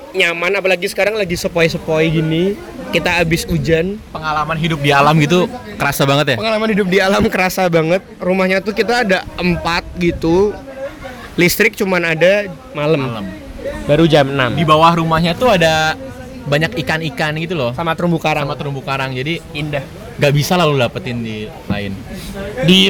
nyaman 0.09 0.57
apalagi 0.57 0.88
sekarang 0.88 1.19
lagi 1.19 1.35
sepoi-sepoi 1.35 2.07
gini. 2.09 2.45
Kita 2.88 3.21
habis 3.21 3.45
hujan, 3.45 4.00
Pengalaman 4.09 4.57
hidup 4.57 4.81
di 4.81 4.88
alam 4.88 5.12
gitu 5.21 5.45
kerasa 5.77 6.09
banget 6.09 6.33
ya? 6.33 6.37
pengalaman 6.41 6.73
hidup 6.73 6.88
di 6.88 6.99
alam 7.05 7.21
kerasa 7.29 7.69
banget. 7.69 8.00
Rumahnya 8.17 8.65
tuh 8.65 8.73
kita 8.73 9.05
ada 9.05 9.29
empat 9.37 9.85
gitu. 10.00 10.57
Listrik 11.37 11.77
cuman 11.77 12.17
ada 12.17 12.49
malam. 12.73 12.97
Malam. 13.05 13.27
Baru 13.85 14.09
jam 14.09 14.33
6 14.33 14.57
Di 14.57 14.65
bawah 14.65 14.97
rumahnya 14.97 15.37
tuh 15.37 15.53
ada 15.53 15.93
banyak 16.49 16.81
ikan-ikan 16.81 17.37
gitu 17.37 17.61
loh. 17.61 17.77
sama 17.77 17.93
terumbu 17.93 18.17
karang. 18.17 18.49
Sama 18.49 18.57
terumbu 18.57 18.81
karang. 18.81 19.12
Jadi 19.12 19.37
indah. 19.53 19.85
nggak 20.17 20.33
bisa 20.33 20.57
lah 20.57 20.65
lu 20.65 20.81
dapetin 20.81 21.21
di 21.21 21.45
lain. 21.69 21.93
Di 22.65 22.88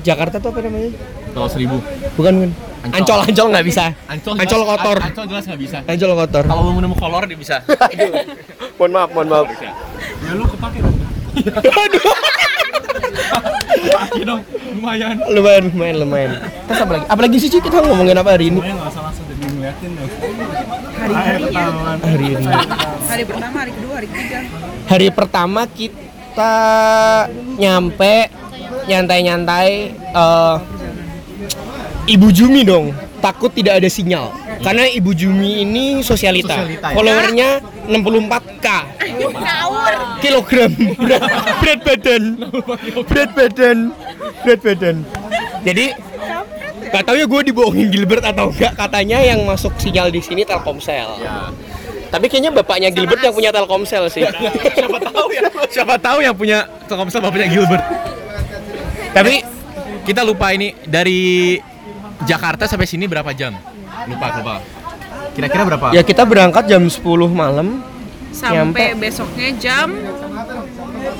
Jakarta 0.00 0.36
tuh 0.36 0.50
apa 0.50 0.60
namanya? 0.60 0.90
Kalau 1.32 1.48
seribu. 1.48 1.76
Bukan, 2.14 2.32
bukan. 2.36 2.50
Ancol. 2.86 2.96
Ancol, 2.96 3.20
Ancol 3.26 3.46
nggak 3.50 3.66
bisa. 3.66 3.84
Ancol, 4.06 4.34
Ancol 4.36 4.60
jelas- 4.60 4.70
kotor. 4.70 4.98
Ancol 5.00 5.24
jelas 5.26 5.44
nggak 5.44 5.60
bisa. 5.60 5.78
Ancol 5.84 6.12
kotor. 6.16 6.44
Kalau 6.44 6.62
lu 6.62 6.78
nemu 6.78 6.96
kolor 6.96 7.22
dia 7.24 7.38
bisa. 7.38 7.56
mohon 8.78 8.90
maaf, 8.92 9.10
mohon 9.10 9.28
maaf. 9.28 9.46
ya 9.56 10.32
lu 10.32 10.44
kepake 10.46 10.78
dong. 10.80 10.96
Iya 14.16 14.24
dong, 14.30 14.40
lumayan. 14.72 15.16
lumayan, 15.28 15.64
lumayan, 15.68 15.96
lumayan. 16.00 16.30
Terus 16.66 16.78
apa 16.78 16.92
lagi? 16.94 17.04
Apa 17.06 17.20
lagi 17.22 17.36
sih 17.38 17.50
kita 17.52 17.78
ngomongin 17.78 18.16
apa 18.16 18.30
hari 18.32 18.48
ini? 18.48 18.58
nggak 18.60 18.88
usah 18.88 19.02
langsung 19.02 19.24
jadi 19.28 19.44
ngeliatin 19.46 19.90
dong. 19.92 20.10
Hari 20.96 22.24
ini. 22.26 22.44
Hari 23.06 23.24
pertama, 23.24 23.56
hari 23.60 23.72
kedua, 23.72 23.92
hari 23.94 24.06
ketiga. 24.08 24.38
Hari 24.86 25.06
pertama 25.10 25.60
kita 25.68 26.54
nyampe 27.56 28.14
nyantai-nyantai 28.86 29.70
eh, 29.94 30.56
Ibu 32.06 32.28
Jumi 32.30 32.62
dong. 32.62 32.94
Takut 33.18 33.50
tidak 33.50 33.82
ada 33.82 33.88
sinyal. 33.90 34.30
Karena 34.62 34.86
Ibu 34.86 35.10
Jumi 35.12 35.66
ini 35.66 36.00
sosialita. 36.00 36.62
Sosialita, 36.62 36.88
ya? 36.90 36.94
Followernya 36.94 37.48
64k 37.90 38.66
Ngawur. 39.26 39.94
kilogram 40.22 40.70
berat, 40.96 41.22
berat 41.60 41.80
badan. 41.82 42.22
Berat 43.10 43.30
badan. 43.34 43.78
Berat 44.46 44.60
badan. 44.62 44.96
Jadi 45.66 45.86
Gak 46.86 47.02
tau 47.02 47.18
ya 47.18 47.26
gue 47.26 47.40
dibohongin 47.50 47.90
Gilbert 47.90 48.22
atau 48.22 48.48
enggak 48.48 48.72
katanya 48.78 49.18
yang 49.18 49.42
masuk 49.42 49.74
sinyal 49.76 50.06
di 50.08 50.22
sini 50.22 50.46
Telkomsel. 50.46 51.18
Tapi 52.08 52.30
kayaknya 52.30 52.54
bapaknya 52.54 52.88
Gilbert 52.94 53.20
yang 53.20 53.34
punya 53.34 53.50
Telkomsel 53.50 54.06
sih. 54.06 54.22
Siapa 54.22 54.98
tahu 55.02 55.28
ya? 55.34 55.42
Siapa 55.66 55.94
tahu 55.98 56.18
yang 56.22 56.32
punya 56.38 56.64
Telkomsel 56.86 57.20
bapaknya 57.20 57.48
Gilbert. 57.50 57.82
Tapi 59.16 59.34
Kita 60.06 60.22
lupa 60.22 60.54
ini 60.54 60.70
dari 60.86 61.58
Jakarta 62.22 62.70
sampai 62.70 62.86
sini 62.86 63.10
berapa 63.10 63.26
jam? 63.34 63.58
Lupa, 64.06 64.26
lupa. 64.38 64.54
Kira-kira 65.34 65.66
berapa? 65.66 65.86
ya 65.90 66.06
kita 66.06 66.22
berangkat 66.22 66.70
jam 66.70 66.86
10 66.86 67.02
malam, 67.26 67.82
Sampai 68.30 68.94
Nyampe. 68.94 69.02
besoknya 69.02 69.50
jam 69.58 69.90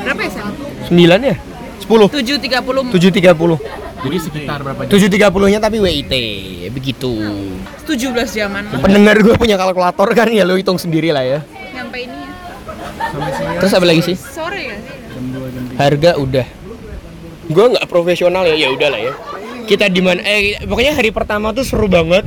berapa 0.06 0.20
ya, 0.22 0.30
Sam? 0.30 0.54
9 0.86 1.18
ya? 1.18 1.36
10. 1.82 2.06
7.30 2.14 2.94
7.30. 2.94 3.58
Jadi 4.06 4.16
sekitar 4.22 4.58
berapa 4.62 4.80
jam? 4.86 4.92
7.30-nya 4.94 5.58
tapi 5.58 5.76
WIT, 5.82 6.14
begitu. 6.70 7.10
17 7.90 8.38
jaman 8.38 8.70
lah. 8.70 8.80
Pendengar 8.86 9.18
gue 9.18 9.34
punya 9.34 9.58
kalkulator 9.58 10.14
kan 10.14 10.30
ya 10.30 10.46
lo 10.46 10.54
hitung 10.54 10.78
sendiri 10.78 11.10
lah 11.10 11.26
ya. 11.26 11.38
Nyampe 11.74 12.06
ini 12.06 12.14
ya. 12.22 12.30
Terus 13.66 13.72
apa 13.74 13.82
lagi 13.82 14.14
sih? 14.14 14.16
Sore 14.16 14.60
ya 14.62 14.76
sih? 14.78 14.94
Harga 15.74 16.14
udah. 16.22 16.46
Gue 17.46 17.66
nggak 17.72 17.86
profesional 17.86 18.42
ya, 18.46 18.56
ya 18.58 18.68
udahlah 18.74 19.00
ya. 19.00 19.12
Kita 19.66 19.90
di 19.90 19.98
mana? 19.98 20.22
Eh, 20.22 20.62
pokoknya 20.62 20.94
hari 20.94 21.10
pertama 21.10 21.50
tuh 21.50 21.66
seru 21.66 21.90
banget. 21.90 22.22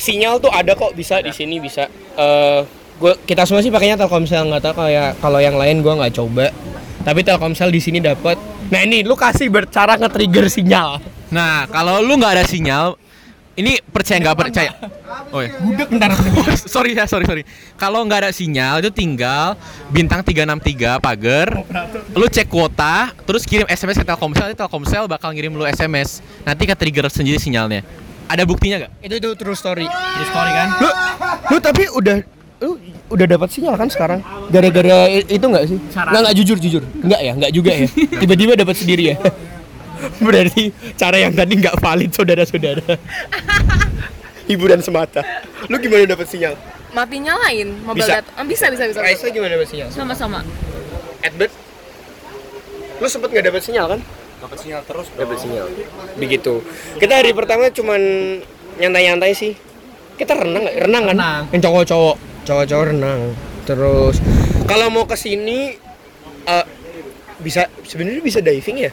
Sinyal 0.00 0.40
tuh 0.40 0.48
ada 0.48 0.72
kok 0.72 0.96
bisa 0.96 1.20
di 1.20 1.28
sini 1.28 1.60
bisa. 1.60 1.92
Eh, 2.16 2.60
gua 2.96 3.12
kita 3.28 3.44
semua 3.44 3.60
sih 3.60 3.68
pakainya 3.68 4.00
Telkomsel 4.00 4.48
nggak 4.48 4.64
tahu 4.64 4.74
kayak 4.88 5.20
kalau 5.20 5.40
yang 5.44 5.60
lain 5.60 5.84
gua 5.84 6.00
nggak 6.00 6.16
coba. 6.16 6.48
Tapi 7.04 7.20
Telkomsel 7.20 7.68
di 7.68 7.80
sini 7.84 8.00
dapat. 8.00 8.40
Nah 8.72 8.80
ini 8.80 9.04
lu 9.04 9.12
kasih 9.12 9.52
bercara 9.52 10.00
nge-trigger 10.00 10.48
sinyal. 10.48 11.00
Nah, 11.30 11.68
kalau 11.70 12.02
lu 12.02 12.18
nggak 12.18 12.42
ada 12.42 12.44
sinyal, 12.48 12.98
ini 13.60 13.76
percaya 13.92 14.16
nggak 14.24 14.36
percaya? 14.40 14.70
Oh 15.28 15.44
ya. 15.44 15.52
Budek 15.60 15.92
ntar. 16.00 16.16
sorry 16.74 16.96
ya, 16.96 17.04
sorry 17.04 17.28
sorry. 17.28 17.42
Kalau 17.76 18.00
nggak 18.08 18.26
ada 18.26 18.30
sinyal 18.32 18.80
itu 18.80 18.88
tinggal 18.88 19.54
bintang 19.92 20.24
363 20.24 20.96
pagar. 20.96 21.60
Lu 22.16 22.24
cek 22.24 22.48
kuota, 22.48 23.12
terus 23.28 23.44
kirim 23.44 23.68
SMS 23.68 24.00
ke 24.00 24.06
Telkomsel, 24.08 24.50
nanti 24.50 24.56
Telkomsel 24.56 25.04
bakal 25.04 25.36
ngirim 25.36 25.52
lu 25.52 25.68
SMS. 25.68 26.24
Nanti 26.42 26.64
ke 26.64 26.72
trigger 26.72 27.06
sendiri 27.12 27.36
sinyalnya. 27.36 27.84
Ada 28.30 28.48
buktinya 28.48 28.86
nggak? 28.86 28.92
itu 29.04 29.14
itu 29.20 29.28
true 29.36 29.58
story. 29.58 29.84
Di 29.90 30.24
story 30.30 30.50
kan? 30.54 30.68
Lu, 30.80 30.90
lu 31.52 31.56
tapi 31.60 31.82
udah 31.90 32.16
lu 32.62 32.70
udah 33.10 33.26
dapat 33.26 33.48
sinyal 33.50 33.74
kan 33.74 33.90
sekarang? 33.90 34.22
Gara-gara 34.48 35.10
itu 35.10 35.42
nggak 35.42 35.64
sih? 35.66 35.78
Nggak 35.92 36.20
nggak 36.24 36.36
jujur 36.38 36.56
jujur. 36.62 36.82
Nggak 37.02 37.20
ya, 37.20 37.32
nggak 37.36 37.52
juga 37.52 37.72
ya. 37.74 37.88
Tiba-tiba 38.22 38.52
dapat 38.54 38.76
sendiri 38.78 39.02
ya. 39.12 39.16
Berarti 40.24 40.72
cara 40.96 41.16
yang 41.20 41.32
tadi 41.36 41.52
nggak 41.60 41.76
valid 41.80 42.10
saudara-saudara. 42.12 42.84
Hiburan 44.50 44.82
semata. 44.82 45.22
Lu 45.70 45.78
gimana 45.78 46.04
dapat 46.10 46.26
sinyal? 46.26 46.58
Mati 46.90 47.22
nyalain 47.22 47.70
mobil 47.86 48.02
Bisa. 48.02 48.18
data. 48.18 48.30
Ah, 48.34 48.42
bisa, 48.42 48.66
bisa, 48.66 48.90
bisa. 48.90 48.98
bisa. 48.98 49.06
Raisa 49.06 49.30
gimana 49.30 49.54
dapat 49.54 49.68
sinyal? 49.70 49.88
Sama-sama. 49.94 50.42
Edbert? 51.22 51.54
Lu 52.98 53.06
sempet 53.06 53.30
nggak 53.30 53.46
dapat 53.46 53.62
sinyal 53.62 53.86
kan? 53.94 54.00
Dapat 54.42 54.58
sinyal 54.58 54.82
terus. 54.82 55.06
Dapat 55.14 55.38
sinyal. 55.38 55.66
Begitu. 56.18 56.66
Kita 56.98 57.22
hari 57.22 57.30
pertama 57.30 57.70
cuman 57.70 58.00
nyantai-nyantai 58.82 59.32
sih. 59.38 59.54
Kita 60.18 60.34
renang 60.34 60.66
nggak? 60.66 60.76
Renang 60.82 61.04
kan? 61.06 61.16
Renang. 61.16 61.42
Yang 61.54 61.62
cowok-cowok, 61.70 62.16
cowok-cowok 62.44 62.84
renang. 62.90 63.20
Terus 63.68 64.16
kalau 64.66 64.86
mau 64.90 65.06
ke 65.06 65.14
sini 65.14 65.78
eh, 66.48 66.66
bisa 67.38 67.70
sebenarnya 67.86 68.22
bisa 68.22 68.42
diving 68.42 68.90
ya? 68.90 68.92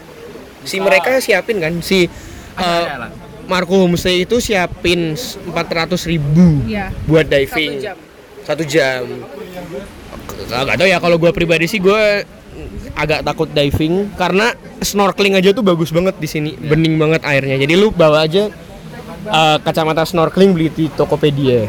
Si 0.68 0.76
mereka 0.78 1.16
siapin 1.18 1.56
kan? 1.58 1.72
Si 1.80 2.04
eh, 2.04 2.60
ada. 2.60 3.08
Marco 3.48 3.80
Homestay 3.80 4.22
itu 4.22 4.36
siapin 4.38 5.16
400 5.16 5.96
ribu 6.04 6.60
Iya. 6.68 6.92
buat 7.08 7.24
diving. 7.24 7.80
Satu 7.80 7.82
jam. 7.82 7.96
satu 8.44 8.62
jam. 8.64 9.02
Gak 10.48 10.76
tau 10.76 10.84
ya 10.84 10.98
kalau 10.98 11.16
gue 11.16 11.32
pribadi 11.32 11.64
sih 11.64 11.80
gue 11.80 12.24
agak 12.92 13.20
takut 13.22 13.48
diving 13.48 14.08
karena 14.14 14.52
snorkeling 14.80 15.36
aja 15.36 15.52
tuh 15.52 15.64
bagus 15.64 15.88
banget 15.88 16.16
di 16.16 16.28
sini. 16.28 16.50
Bening 16.54 16.96
banget 16.96 17.24
airnya. 17.24 17.56
Jadi 17.56 17.72
lu 17.72 17.88
bawa 17.88 18.24
aja 18.24 18.52
uh, 19.26 19.56
kacamata 19.60 20.04
snorkeling 20.04 20.52
beli 20.52 20.68
di 20.68 20.84
Tokopedia. 20.88 21.68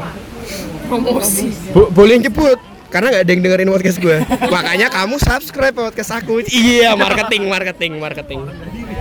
Promosi. 0.88 1.48
Bo- 1.70 1.88
boleh 1.88 2.20
jemput 2.20 2.60
karena 2.90 3.14
nggak 3.14 3.24
ada 3.24 3.32
yang 3.32 3.42
dengerin 3.46 3.70
podcast 3.70 4.02
gue 4.02 4.18
makanya 4.56 4.90
kamu 4.90 5.16
subscribe 5.16 5.76
podcast 5.78 6.12
aku. 6.12 6.42
Iya 6.44 6.98
marketing 6.98 7.46
marketing 7.46 7.94
marketing 8.02 8.40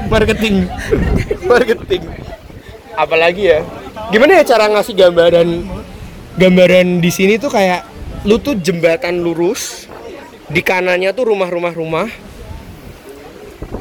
marketing. 0.09 0.67
Marketing. 1.51 2.03
Apalagi 2.99 3.43
ya? 3.55 3.61
Gimana 4.11 4.41
ya 4.41 4.45
cara 4.45 4.69
ngasih 4.73 4.95
gambaran 4.97 5.49
gambaran 6.39 6.87
di 6.99 7.11
sini 7.13 7.37
tuh 7.37 7.53
kayak 7.53 7.85
lu 8.27 8.41
tuh 8.43 8.59
jembatan 8.59 9.23
lurus 9.23 9.87
di 10.49 10.65
kanannya 10.65 11.13
tuh 11.13 11.31
rumah-rumah 11.31 11.73
rumah 11.77 12.09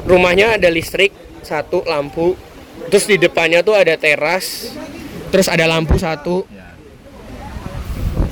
rumahnya 0.04 0.60
ada 0.60 0.68
listrik 0.68 1.10
satu 1.42 1.82
lampu. 1.88 2.36
Terus 2.88 3.04
di 3.04 3.16
depannya 3.20 3.60
tuh 3.60 3.76
ada 3.76 3.98
teras 3.98 4.72
terus 5.28 5.48
ada 5.48 5.68
lampu 5.68 6.00
satu 6.00 6.48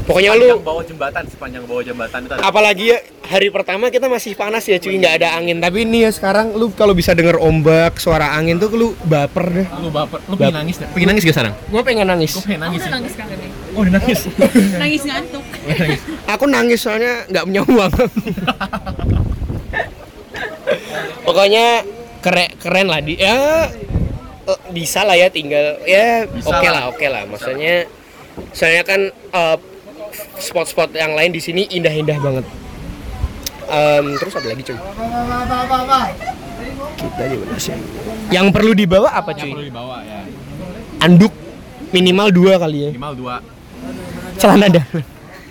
pokoknya 0.06 0.32
lu 0.38 0.62
bawah 0.62 0.86
jembatan, 0.86 1.26
sepanjang 1.26 1.66
bawah 1.66 1.82
jembatan 1.82 2.18
itu 2.24 2.32
ada. 2.38 2.42
apalagi 2.46 2.94
ya 2.94 2.98
hari 3.26 3.50
pertama 3.50 3.90
kita 3.90 4.06
masih 4.06 4.38
panas 4.38 4.62
ya 4.64 4.78
cuy 4.78 4.96
nggak 5.02 5.14
ada 5.22 5.28
angin 5.36 5.58
tapi 5.58 5.82
ini 5.82 6.06
ya 6.06 6.10
sekarang 6.14 6.54
lu 6.54 6.70
kalau 6.72 6.94
bisa 6.94 7.10
denger 7.12 7.42
ombak 7.42 7.98
suara 7.98 8.38
angin 8.38 8.56
tuh 8.62 8.70
lu 8.72 8.88
baper 9.02 9.44
deh 9.50 9.66
Lu 9.82 9.90
baper, 9.90 10.22
lu 10.30 10.38
pengen 10.38 10.62
nangis, 10.62 10.78
nggak? 10.78 10.90
pengen 10.94 11.08
nangis 11.10 11.22
gak 11.26 11.34
sekarang? 11.34 11.54
gue 11.58 11.82
pengen 11.82 12.06
nangis 12.06 12.30
Gue 12.32 12.42
pengen 12.46 12.60
nangis. 12.62 12.80
Aku 12.80 12.90
nangis 12.94 13.12
kangen 13.18 13.38
nih. 13.38 13.50
Oh, 13.76 13.80
udah 13.84 13.92
nangis. 13.92 14.20
Nangis 14.82 15.02
ngantuk. 15.04 15.44
aku 16.32 16.44
nangis 16.48 16.80
soalnya 16.80 17.12
nggak 17.28 17.44
punya 17.44 17.62
uang 17.66 17.92
pokoknya 21.26 21.66
keren 22.22 22.50
keren 22.58 22.86
lah 22.88 23.00
di 23.02 23.18
ya 23.18 23.68
eh, 24.46 24.60
bisa 24.70 25.02
lah 25.02 25.18
ya 25.18 25.28
tinggal 25.30 25.78
ya 25.84 26.24
oke 26.26 26.66
lah. 26.66 26.72
lah 26.72 26.82
oke 26.90 27.06
lah 27.06 27.22
maksudnya 27.26 27.86
soalnya 28.54 28.82
kan 28.86 29.00
eh, 29.12 29.56
spot-spot 30.38 30.92
yang 30.92 31.12
lain 31.12 31.30
di 31.30 31.38
sini 31.38 31.66
indah-indah 31.66 32.18
banget 32.18 32.46
Em, 33.66 34.14
terus 34.14 34.30
apa 34.32 34.46
lagi 34.46 34.62
cuy 34.62 34.78
kita 36.96 37.22
di 37.24 37.36
mana 37.36 37.58
sih 37.58 37.74
yang 38.28 38.48
perlu 38.48 38.72
dibawa 38.72 39.10
apa 39.10 39.30
Yang 39.32 39.40
cuy 39.40 39.50
perlu 39.50 39.66
dibawa 39.66 39.96
ya. 40.00 40.20
anduk 41.00 41.34
minimal 41.90 42.28
dua 42.30 42.52
kali 42.56 42.78
ya 42.78 42.90
Minimal 42.90 43.14
dua. 43.14 43.34
celana 44.36 44.70
dalam 44.70 45.02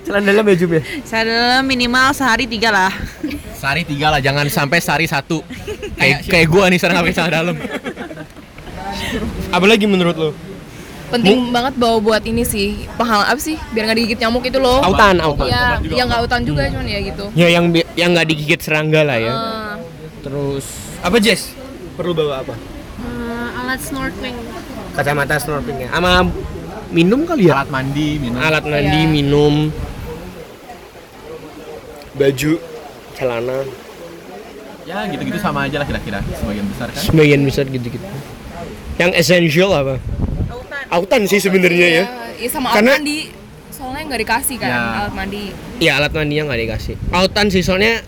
celana 0.02 0.26
dalam 0.26 0.46
ya 0.46 0.56
Jum 0.56 0.72
ya 0.72 0.82
Saya 1.04 1.60
minimal 1.60 2.14
sehari 2.14 2.46
tiga 2.46 2.70
lah. 2.70 2.94
Sari 3.56 3.82
tiga 3.82 4.14
lah, 4.14 4.22
jangan 4.22 4.46
sampai 4.46 4.78
sari 4.78 5.10
satu. 5.10 5.42
Kayak 5.98 6.30
kayak 6.30 6.48
gua 6.48 6.70
nih 6.70 6.78
sekarang 6.78 7.02
pakai 7.02 7.16
celana 7.16 7.34
dalam. 7.34 7.56
apa 9.50 9.66
lagi 9.66 9.86
menurut 9.86 10.14
lo 10.14 10.30
Penting 11.06 11.50
banget 11.50 11.74
bawa 11.76 11.98
buat 11.98 12.24
ini 12.24 12.42
sih. 12.42 12.90
Penghalang 12.94 13.28
apa 13.28 13.38
sih? 13.38 13.56
Biar 13.72 13.86
nggak 13.86 13.98
digigit 13.98 14.20
nyamuk 14.20 14.44
itu 14.44 14.58
loh. 14.58 14.82
autan 14.82 15.18
autan 15.18 15.48
Ya, 15.48 15.78
yang 15.84 16.08
nggak 16.08 16.22
autan 16.22 16.42
juga 16.42 16.66
cuman 16.66 16.86
ya 16.86 17.00
gitu. 17.00 17.26
ya 17.34 17.48
yang 17.48 17.66
yang 17.94 18.10
nggak 18.12 18.28
digigit 18.28 18.60
serangga 18.60 19.02
lah 19.02 19.18
ya 19.18 19.32
Eh, 19.32 19.74
terus 20.22 20.66
apa 21.00 21.16
Jess 21.18 21.54
perlu 21.94 22.12
bawa 22.12 22.42
apa 22.42 22.56
alat 23.56 23.80
snorkeling. 23.80 24.36
kacamata 24.92 25.36
snorkelingnya 25.36 25.90
sama 25.90 26.26
minum 26.90 27.24
kali 27.24 27.46
ya 27.46 27.60
Alat 27.60 27.70
mandi, 27.70 28.08
minum. 28.18 28.38
alat 28.38 28.64
mandi 28.64 29.00
Iya. 29.00 29.10
minum 29.10 29.54
baju 32.14 32.52
celana 33.14 33.60
Ya 34.86 35.02
gitu-gitu 35.08 35.40
sama 35.40 35.66
aja 35.66 35.82
lah 35.82 35.88
kira-kira 35.88 36.22
sebagian 36.32 36.66
besar 36.68 36.88
kan. 36.88 37.02
sebagian 37.02 37.42
besar 37.42 37.66
gitu-gitu 37.66 38.06
yang 38.96 39.12
essential 39.12 39.72
apa 39.72 39.98
autan 40.88 41.26
sih 41.26 41.38
sebenarnya 41.38 41.88
ya. 41.88 42.04
Iya, 42.36 42.50
sama 42.50 42.72
Karena- 42.72 42.96
alat 42.96 43.02
mandi. 43.02 43.20
Soalnya 43.68 44.02
nggak 44.06 44.22
dikasih 44.22 44.56
kan 44.56 44.70
Ya. 44.70 44.80
alat 44.98 45.14
mandi. 45.14 45.44
ya 45.78 45.92
alat 45.96 46.12
mandinya 46.12 46.44
nggak 46.48 46.62
dikasih. 46.62 46.96
Autan 47.12 47.46
sih 47.48 47.60
soalnya 47.60 48.00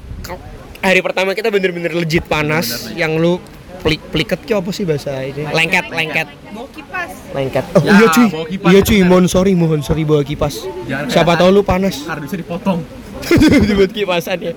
hari 0.79 1.01
pertama 1.01 1.31
kita 1.31 1.47
bener-bener 1.47 1.91
legit 1.91 2.23
panas 2.23 2.67
yang 2.93 3.15
lu 3.15 3.37
pelik 3.77 3.99
peliket 4.07 4.39
ki 4.41 4.53
apa 4.53 4.69
sih 4.71 4.83
bahasa 4.83 5.11
ini? 5.21 5.43
Lengket 5.45 5.85
lengket. 5.89 6.27
Bawa 6.49 6.67
kipas. 6.69 7.11
lengket. 7.29 7.65
Oh 7.73 7.83
Ya, 7.83 7.91
iya 7.93 8.07
cuy. 8.09 8.27
iya 8.67 8.79
cuy 8.81 8.99
mohon 9.03 9.25
sorry 9.27 9.51
mohon 9.53 9.81
sorry 9.81 10.01
bawa 10.01 10.23
kipas. 10.23 10.63
Jangan 10.85 11.07
siapa 11.07 11.35
tahu 11.35 11.49
lu 11.51 11.61
panas. 11.61 11.99
Kardusnya 12.01 12.39
dipotong. 12.39 12.79
dibuat 13.67 13.91
kipasan 13.91 14.37
ya. 14.39 14.53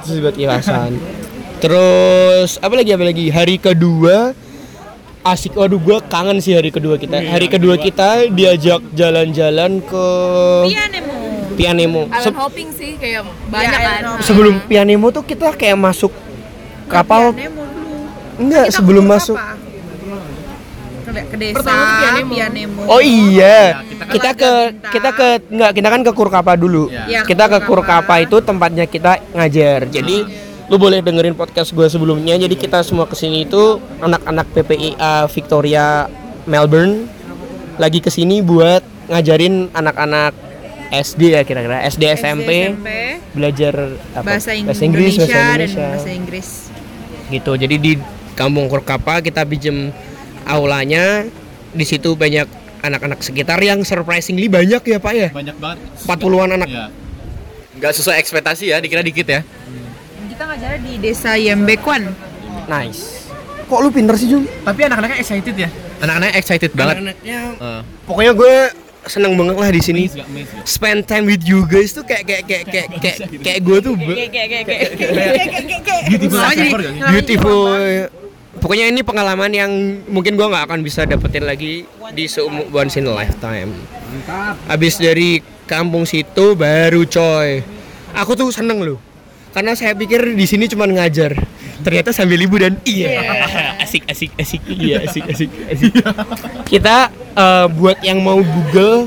Terus 0.00 0.18
buat 0.20 0.34
kipasan. 0.34 0.90
Terus 1.58 2.50
apa 2.58 2.74
lagi 2.74 2.90
apa 2.90 3.04
lagi? 3.04 3.26
Hari 3.26 3.56
kedua 3.56 4.36
asik 5.24 5.52
waduh 5.54 5.78
gua 5.78 5.98
kangen 6.02 6.36
sih 6.36 6.52
hari 6.52 6.68
kedua 6.68 6.94
kita 6.94 7.16
hari 7.18 7.48
kedua 7.48 7.74
kita 7.76 8.28
diajak 8.28 8.84
jalan-jalan 8.92 9.80
ke 9.80 10.06
Iya 10.66 10.84
Nemo. 10.86 11.16
Pianemo 11.54 12.02
Island 12.06 12.24
Se- 12.26 12.36
hopping 12.36 12.68
sih 12.70 12.92
kayak 12.94 13.22
banyak 13.46 13.64
Iya, 13.64 13.72
kan. 13.72 13.80
island 13.80 14.04
hopping. 14.10 14.26
sebelum 14.26 14.54
Pianemo 14.62 15.06
tuh 15.10 15.22
kita 15.22 15.48
kayak 15.50 15.78
masuk 15.78 16.12
kapal 16.86 17.32
Nemo 17.32 17.64
dulu. 17.64 17.96
enggak 18.38 18.66
Kita 18.66 18.76
sebelum 18.76 19.00
ke 19.02 19.10
masuk 19.10 19.38
apa? 19.38 19.56
Ke, 21.04 21.20
ke 21.22 21.36
desa 21.38 21.56
Pertama 21.56 21.78
tuh 21.80 21.96
Pianemo. 21.96 22.32
Pianemo. 22.34 22.80
Oh 22.86 22.98
iya, 22.98 23.80
kita 23.86 24.04
kita 24.10 24.28
kan 24.28 24.34
ke 24.34 24.50
Bintang. 24.50 24.92
kita 24.92 25.08
ke 25.10 25.26
enggak 25.48 25.70
kita 25.72 25.88
kan 25.88 26.00
ke 26.02 26.12
Kurkapa 26.12 26.52
dulu. 26.54 26.84
Iya. 26.86 27.02
Iya, 27.06 27.20
ke 27.22 27.28
Kita 27.28 27.44
ke 27.46 27.58
Kurkapa. 27.60 27.68
Kurkapa 28.02 28.14
itu 28.20 28.36
tempatnya 28.40 28.84
kita 28.84 29.12
ngajar. 29.30 29.78
Jadi 29.86 30.16
lu 30.64 30.76
boleh 30.76 30.98
dengerin 30.98 31.32
podcast 31.32 31.70
gue 31.70 31.84
sebelumnya. 31.84 32.34
Jadi 32.34 32.54
kita 32.54 32.80
semua 32.80 33.04
ke 33.04 33.12
sini 33.12 33.44
itu 33.44 33.62
anak-anak 33.98 34.48
PPIA 34.50 35.28
Victoria 35.28 36.08
Melbourne 36.44 37.04
lagi 37.76 37.98
ke 37.98 38.08
sini 38.08 38.40
buat 38.40 38.80
ngajarin 39.06 39.68
anak-anak 39.70 40.32
SD 40.86 41.34
ya 41.34 41.42
kira-kira 41.42 41.82
SD, 41.84 42.06
SMP, 42.14 42.70
belajar 43.32 43.74
apa? 44.14 44.24
bahasa, 44.30 44.54
Ing- 44.54 44.70
Inggris, 44.70 45.18
Indonesia, 45.18 45.26
bahasa 45.26 45.34
dan 45.34 45.50
Indonesia. 45.58 45.86
bahasa 45.90 46.10
Inggris. 46.12 46.48
gitu 47.26 47.52
jadi 47.56 47.76
di 47.76 47.92
kampung 48.32 48.68
Kurkapa 48.68 49.18
kita 49.18 49.42
pinjem 49.42 49.90
aulanya 50.44 51.26
di 51.72 51.82
situ 51.82 52.14
banyak 52.14 52.46
anak-anak 52.80 53.20
sekitar 53.20 53.58
yang 53.58 53.82
surprisingly 53.82 54.46
banyak 54.46 54.80
ya 54.80 54.98
pak 54.98 55.12
ya 55.12 55.28
Banyak 55.30 55.56
banget. 55.56 55.78
40-an 56.04 56.50
anak 56.54 56.68
Iya. 56.68 56.84
Nggak 57.74 57.92
sesuai 57.92 58.16
ekspektasi 58.16 58.70
ya, 58.70 58.78
dikira 58.78 59.02
dikit 59.02 59.26
ya. 59.26 59.42
Kita 60.34 60.44
ngajarnya 60.44 60.80
di 60.82 60.92
desa 60.98 61.38
Yembekwan. 61.38 62.10
nice 62.66 63.30
kok 63.64 63.78
lu 63.80 63.88
pinter 63.88 64.14
sih 64.14 64.28
Jum? 64.28 64.44
Tapi 64.44 64.80
anak-anaknya 64.82 65.16
excited 65.16 65.54
ya. 65.56 65.68
Anak-anaknya 66.02 66.34
excited 66.36 66.70
banget. 66.74 66.94
anak-anaknya 67.00 67.38
Eh, 67.56 67.80
pokoknya 68.04 68.32
gue 68.34 68.54
seneng 69.04 69.36
banget 69.36 69.56
lah 69.56 69.68
di 69.68 69.78
sini 69.78 70.02
spend 70.64 71.04
time 71.04 71.28
with 71.28 71.44
you 71.44 71.62
guys 71.64 71.92
tuh 71.92 72.02
kayak 72.02 72.24
kayak 72.24 72.44
kayak 72.44 72.64
kayak 72.66 72.88
kayak, 72.98 73.16
kayak 73.40 73.60
gue 73.60 73.78
tuh 73.78 73.94
be- 73.94 74.16
Kayak 74.16 74.30
kayak 74.32 74.48
kayak 74.48 74.64
kayak 74.64 74.90
Beautiful 77.04 77.68
pokoknya 78.54 78.88
ini 78.88 79.04
pengalaman 79.04 79.50
yang 79.50 79.70
mungkin 80.08 80.34
gua 80.34 80.48
nggak 80.48 80.64
akan 80.70 80.80
bisa 80.80 81.04
dapetin 81.04 81.44
lagi 81.44 81.84
di 82.14 82.24
seumur 82.24 82.64
once 82.70 82.96
in 82.96 83.04
a 83.04 83.12
lifetime 83.12 83.76
habis 84.64 84.96
dari 84.96 85.42
kampung 85.66 86.08
situ 86.08 86.56
baru 86.56 87.04
coy 87.04 87.60
aku 88.14 88.32
tuh 88.32 88.48
seneng 88.48 88.80
loh 88.80 88.96
karena 89.54 89.72
saya 89.78 89.94
pikir 89.94 90.34
di 90.34 90.46
sini 90.50 90.66
cuma 90.66 90.90
ngajar. 90.90 91.38
Ternyata 91.86 92.10
sambil 92.10 92.42
liburan 92.42 92.74
iya. 92.82 93.22
Asik 93.78 94.02
asik 94.10 94.34
asik. 94.34 94.60
Iya 94.66 95.06
asik 95.06 95.24
asik 95.30 95.50
asik. 95.70 95.92
Kita 96.66 97.14
eh, 97.14 97.66
buat 97.70 98.02
yang 98.02 98.18
mau 98.18 98.42
Google 98.42 99.06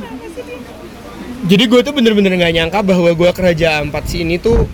jadi 1.47 1.63
gue 1.69 1.79
tuh 1.85 1.93
bener-bener 1.93 2.33
nggak 2.33 2.53
nyangka 2.55 2.79
bahwa 2.81 3.11
gue 3.13 3.31
kerja 3.31 3.79
empat 3.83 4.03
sini 4.09 4.35
tuh 4.41 4.67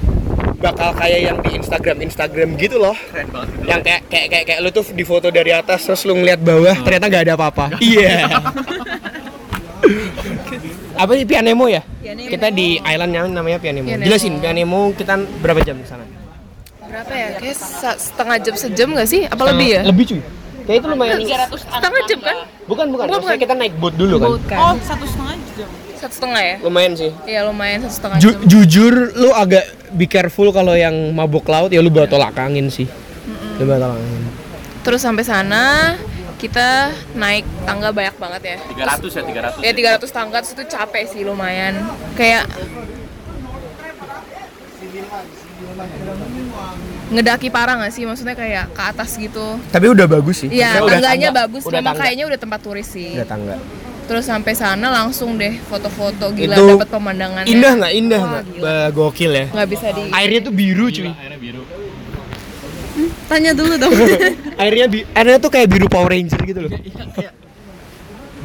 bakal 0.63 0.95
kayak 0.95 1.19
yang 1.27 1.38
di 1.43 1.59
Instagram 1.59 1.99
Instagram 2.07 2.55
gitu 2.55 2.79
loh. 2.79 2.95
Keren 3.12 3.27
banget. 3.36 3.67
yang 3.67 3.81
kayak 3.83 4.01
kayak 4.07 4.27
kayak, 4.31 4.45
kayak 4.47 4.59
lu 4.63 4.69
tuh 4.71 4.86
di 4.95 5.03
foto 5.03 5.27
dari 5.27 5.51
atas 5.51 5.83
terus 5.83 6.07
lu 6.07 6.15
ngeliat 6.15 6.39
bawah 6.39 6.77
ternyata 6.86 7.05
nggak 7.12 7.23
ada 7.27 7.33
apa-apa. 7.36 7.65
Iya. 7.83 8.31
Apa 8.31 8.51
sih 10.95 11.25
Pianemo 11.25 11.65
ya 11.65 11.82
Pianemo. 11.95 12.29
kita 12.29 12.47
di 12.49 12.67
island 12.79 13.12
yang 13.12 13.27
namanya 13.29 13.58
Pianemo, 13.58 13.86
Pianemo. 13.86 14.06
jelasin 14.06 14.34
Pianemo 14.38 14.79
kita 14.93 15.13
berapa 15.39 15.60
jam 15.62 15.77
di 15.77 15.86
sana 15.86 16.06
Berapa 16.84 17.10
ya? 17.10 17.27
Kayak 17.36 17.58
setengah 17.97 18.38
jam 18.38 18.53
sejam 18.53 18.88
nggak 18.88 19.08
sih? 19.08 19.25
Apa 19.25 19.49
lebih 19.49 19.67
ya? 19.67 19.82
lebih 19.84 20.03
cuy 20.06 20.21
kayak 20.63 20.77
itu 20.77 20.88
lumayan 20.88 21.17
Setengah 21.49 22.01
jam 22.06 22.19
kan? 22.21 22.38
bukan 22.63 22.86
bukan 22.88 23.03
Bukan, 23.03 23.08
maksudnya 23.10 23.25
bukan. 23.34 23.43
kita 23.43 23.53
naik 23.58 23.73
boat 23.75 23.95
dulu 23.95 24.15
kan 24.15 24.27
Boat 24.29 24.43
kan? 24.45 24.60
Oh, 24.62 24.73
satu 24.79 25.03
setengah 25.03 25.36
jam. 25.58 25.69
Satu 25.95 26.13
setengah 26.13 26.41
ya? 26.43 26.56
lumayan 26.62 26.93
sih 26.93 27.12
Iya 27.23 27.41
lumayan 27.43 27.79
satu 27.82 27.93
setengah 27.95 28.17
Ju- 28.19 28.38
jam. 28.38 28.45
jujur 28.45 28.93
lu 29.12 29.29
agak 29.34 29.65
be 29.91 30.06
careful 30.06 30.47
kalau 30.49 30.73
yang 30.73 30.93
mabuk 31.12 31.43
laut 31.45 31.67
ya 31.67 31.79
lu 31.79 31.89
bawa 31.89 32.06
tolak 32.06 32.36
angin 32.36 32.69
sih 32.69 32.86
lu 33.58 33.63
bawa 33.63 33.79
tolak 33.82 33.97
angin 33.97 34.23
Terus 34.84 34.99
sampai 34.99 35.23
sana 35.23 35.95
kita 36.43 36.91
naik 37.15 37.47
tangga 37.63 37.89
banyak 37.89 38.15
banget 38.19 38.41
ya. 38.43 38.58
300 38.99 39.15
ya, 39.15 39.23
300. 39.23 39.63
Ya 39.63 39.71
300 39.95 40.12
tangga 40.12 40.38
terus 40.43 40.51
itu 40.51 40.63
capek 40.67 41.03
sih 41.08 41.23
lumayan. 41.23 41.79
Kayak 42.13 42.51
ngedaki 47.10 47.47
parah 47.47 47.79
gak 47.79 47.93
sih? 47.93 48.03
Maksudnya 48.03 48.34
kayak 48.34 48.73
ke 48.73 48.82
atas 48.84 49.15
gitu. 49.15 49.60
tapi 49.69 49.86
udah 49.88 50.06
bagus 50.06 50.43
sih 50.43 50.49
Iya, 50.49 50.82
tangganya 50.82 51.29
tangga. 51.29 51.41
bagus. 51.45 51.62
udah 51.63 51.73
Memang 51.73 51.93
tangga 51.93 52.03
kayaknya 52.03 52.25
udah 52.27 52.39
tempat 52.39 52.60
turis 52.60 52.88
sih. 52.89 53.15
udah 53.15 53.27
tangga 53.27 53.56
Terus 54.03 54.27
sampai 54.27 54.51
sana 54.51 54.91
langsung 54.91 55.39
deh 55.39 55.56
foto-foto 55.63 56.36
gila 56.36 56.60
dapat 56.60 56.91
pemandangannya. 56.91 57.47
indah 57.47 57.71
nggak 57.73 57.93
indah 57.95 58.21
nggak 58.60 58.86
gokil 58.91 59.32
ya 59.32 59.45
Nggak 59.47 59.67
bisa 59.69 59.88
di 59.89 60.03
airnya 60.12 60.39
tuh 60.43 60.53
biru 60.53 60.86
cuy 60.89 61.08
Airnya 61.08 61.39
biru. 61.39 61.62
Tanya 63.29 63.51
dulu 63.55 63.73
dong. 63.79 63.93
airnya 64.62 64.86
bi 64.91 64.99
airnya 65.15 65.38
tuh 65.39 65.49
kayak 65.49 65.67
biru 65.71 65.88
Power 65.88 66.12
Ranger 66.12 66.41
gitu 66.43 66.59
loh 66.67 66.71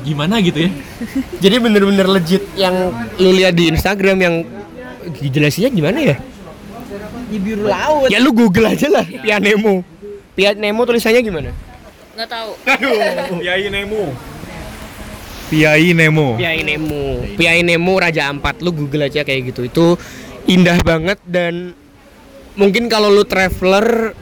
Gimana 0.06 0.40
gitu 0.40 0.64
ya? 0.64 0.70
jadi 1.44 1.56
bener-bener 1.60 2.06
legit 2.08 2.42
yang 2.56 2.94
lu 3.20 3.34
lihat 3.34 3.52
di 3.52 3.68
Instagram 3.68 4.16
yang 4.22 4.34
jelasinnya 5.18 5.68
gimana 5.72 5.98
ya 6.00 6.16
di 7.28 7.36
biru 7.36 7.68
laut. 7.68 8.08
ya 8.08 8.16
lu 8.24 8.32
google 8.32 8.72
aja 8.72 8.88
lah 8.88 9.04
Pianemo 9.04 9.84
Pianemo 10.32 10.80
tulisannya 10.88 11.20
gimana 11.20 11.50
nggak 12.18 12.34
tahu. 12.34 12.50
Piai 13.38 13.70
Nemo. 13.70 14.10
Piai 15.46 15.94
Nemo. 15.94 16.34
Piai 16.34 16.60
Nemo 16.66 17.22
Piai 17.38 17.60
Nemo 17.62 17.94
Raja 17.94 18.26
Ampat 18.26 18.58
lu 18.58 18.74
google 18.74 19.06
aja 19.06 19.22
kayak 19.22 19.54
gitu 19.54 19.70
itu 19.70 19.86
indah 20.50 20.82
banget 20.82 21.22
dan 21.22 21.78
mungkin 22.58 22.90
kalau 22.90 23.06
lu 23.06 23.22
traveler 23.22 24.18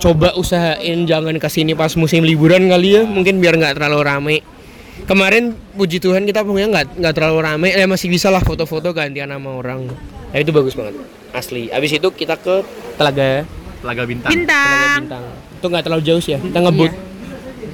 coba 0.00 0.32
usahain 0.34 1.04
jangan 1.04 1.36
ke 1.36 1.48
sini 1.52 1.76
pas 1.76 1.92
musim 1.94 2.24
liburan 2.24 2.66
kali 2.72 2.96
ya 2.96 3.02
mungkin 3.04 3.36
biar 3.38 3.60
nggak 3.60 3.76
terlalu 3.76 4.00
rame 4.00 4.36
kemarin 5.04 5.52
puji 5.76 6.00
Tuhan 6.00 6.24
kita 6.24 6.40
pokoknya 6.40 6.68
nggak 6.72 6.86
nggak 7.04 7.14
terlalu 7.14 7.38
rame 7.44 7.68
ya 7.68 7.84
masih 7.84 8.08
bisa 8.08 8.32
lah 8.32 8.40
foto-foto 8.40 8.96
gantian 8.96 9.28
sama 9.28 9.60
orang 9.60 9.92
nah, 10.32 10.38
itu 10.40 10.50
bagus 10.56 10.72
banget 10.72 10.96
asli 11.36 11.68
abis 11.68 12.00
itu 12.00 12.08
kita 12.16 12.40
ke 12.40 12.64
Telaga 12.96 13.44
Telaga 13.80 14.02
Bintang. 14.04 14.32
Telaga 14.32 14.48
Bintang. 14.48 14.98
Bintang 15.04 15.24
itu 15.60 15.66
nggak 15.68 15.84
terlalu 15.84 16.02
jauh 16.08 16.20
sih 16.24 16.32
ya 16.32 16.38
kita 16.40 16.58
ngebut 16.64 16.92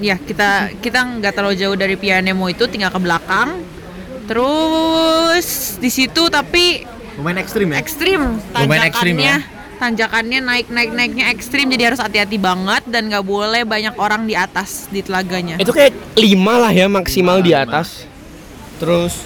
ya 0.03 0.17
kita 0.19 0.51
kita 0.83 0.99
nggak 1.23 1.33
terlalu 1.33 1.55
jauh 1.55 1.77
dari 1.79 1.95
Pianemo 1.95 2.51
itu 2.51 2.67
tinggal 2.67 2.91
ke 2.91 2.99
belakang 2.99 3.63
terus 4.27 5.79
di 5.79 5.87
situ 5.87 6.27
tapi 6.27 6.83
Lumayan 7.17 7.39
ekstrim 7.41 7.71
ya. 7.71 7.79
ekstrim 7.79 8.21
Lumayan 8.53 8.85
ekstrim 8.91 9.17
ya. 9.23 9.39
Tanjakannya 9.77 10.41
naik 10.43 10.67
naik 10.73 10.91
naiknya 10.93 11.31
ekstrim 11.31 11.69
jadi 11.69 11.93
harus 11.93 12.01
hati-hati 12.01 12.41
banget 12.41 12.83
dan 12.89 13.09
nggak 13.13 13.25
boleh 13.25 13.63
banyak 13.63 13.95
orang 13.97 14.25
di 14.25 14.35
atas 14.35 14.89
di 14.89 15.01
telaganya 15.05 15.61
Itu 15.61 15.73
kayak 15.73 16.17
lima 16.17 16.61
lah 16.61 16.73
ya 16.73 16.89
maksimal 16.89 17.45
di 17.45 17.53
atas. 17.53 18.09
Terus 18.77 19.25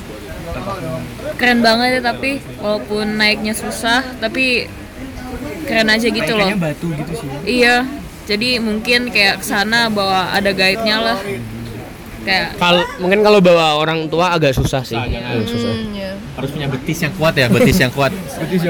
Keren 1.39 1.65
banget 1.65 1.99
ya 1.99 2.01
tapi 2.13 2.43
walaupun 2.61 3.17
naiknya 3.17 3.57
susah 3.57 4.05
tapi 4.21 4.69
keren 5.65 5.89
aja 5.89 6.07
gitu 6.11 6.33
loh. 6.37 6.49
batu 6.59 6.91
gitu 6.93 7.13
sih. 7.17 7.29
Iya. 7.63 7.87
Jadi 8.29 8.63
mungkin 8.63 9.11
kayak 9.11 9.43
ke 9.43 9.47
sana 9.47 9.91
bawa 9.91 10.37
ada 10.37 10.53
guide-nya 10.53 10.97
lah. 11.01 11.19
Kayak 12.21 12.61
Kalau 12.61 12.85
mungkin 13.01 13.25
kalau 13.25 13.41
bawa 13.41 13.81
orang 13.81 14.07
tua 14.13 14.37
agak 14.37 14.53
susah 14.53 14.85
sih. 14.85 14.99
Agak 14.99 15.49
susah. 15.49 15.73
hmm, 15.73 15.97
ya. 15.97 16.13
Harus 16.37 16.51
punya 16.53 16.69
betis 16.69 16.99
yang 17.01 17.15
kuat 17.17 17.35
ya, 17.35 17.47
betis 17.49 17.79
yang 17.81 17.93
kuat. 17.93 18.13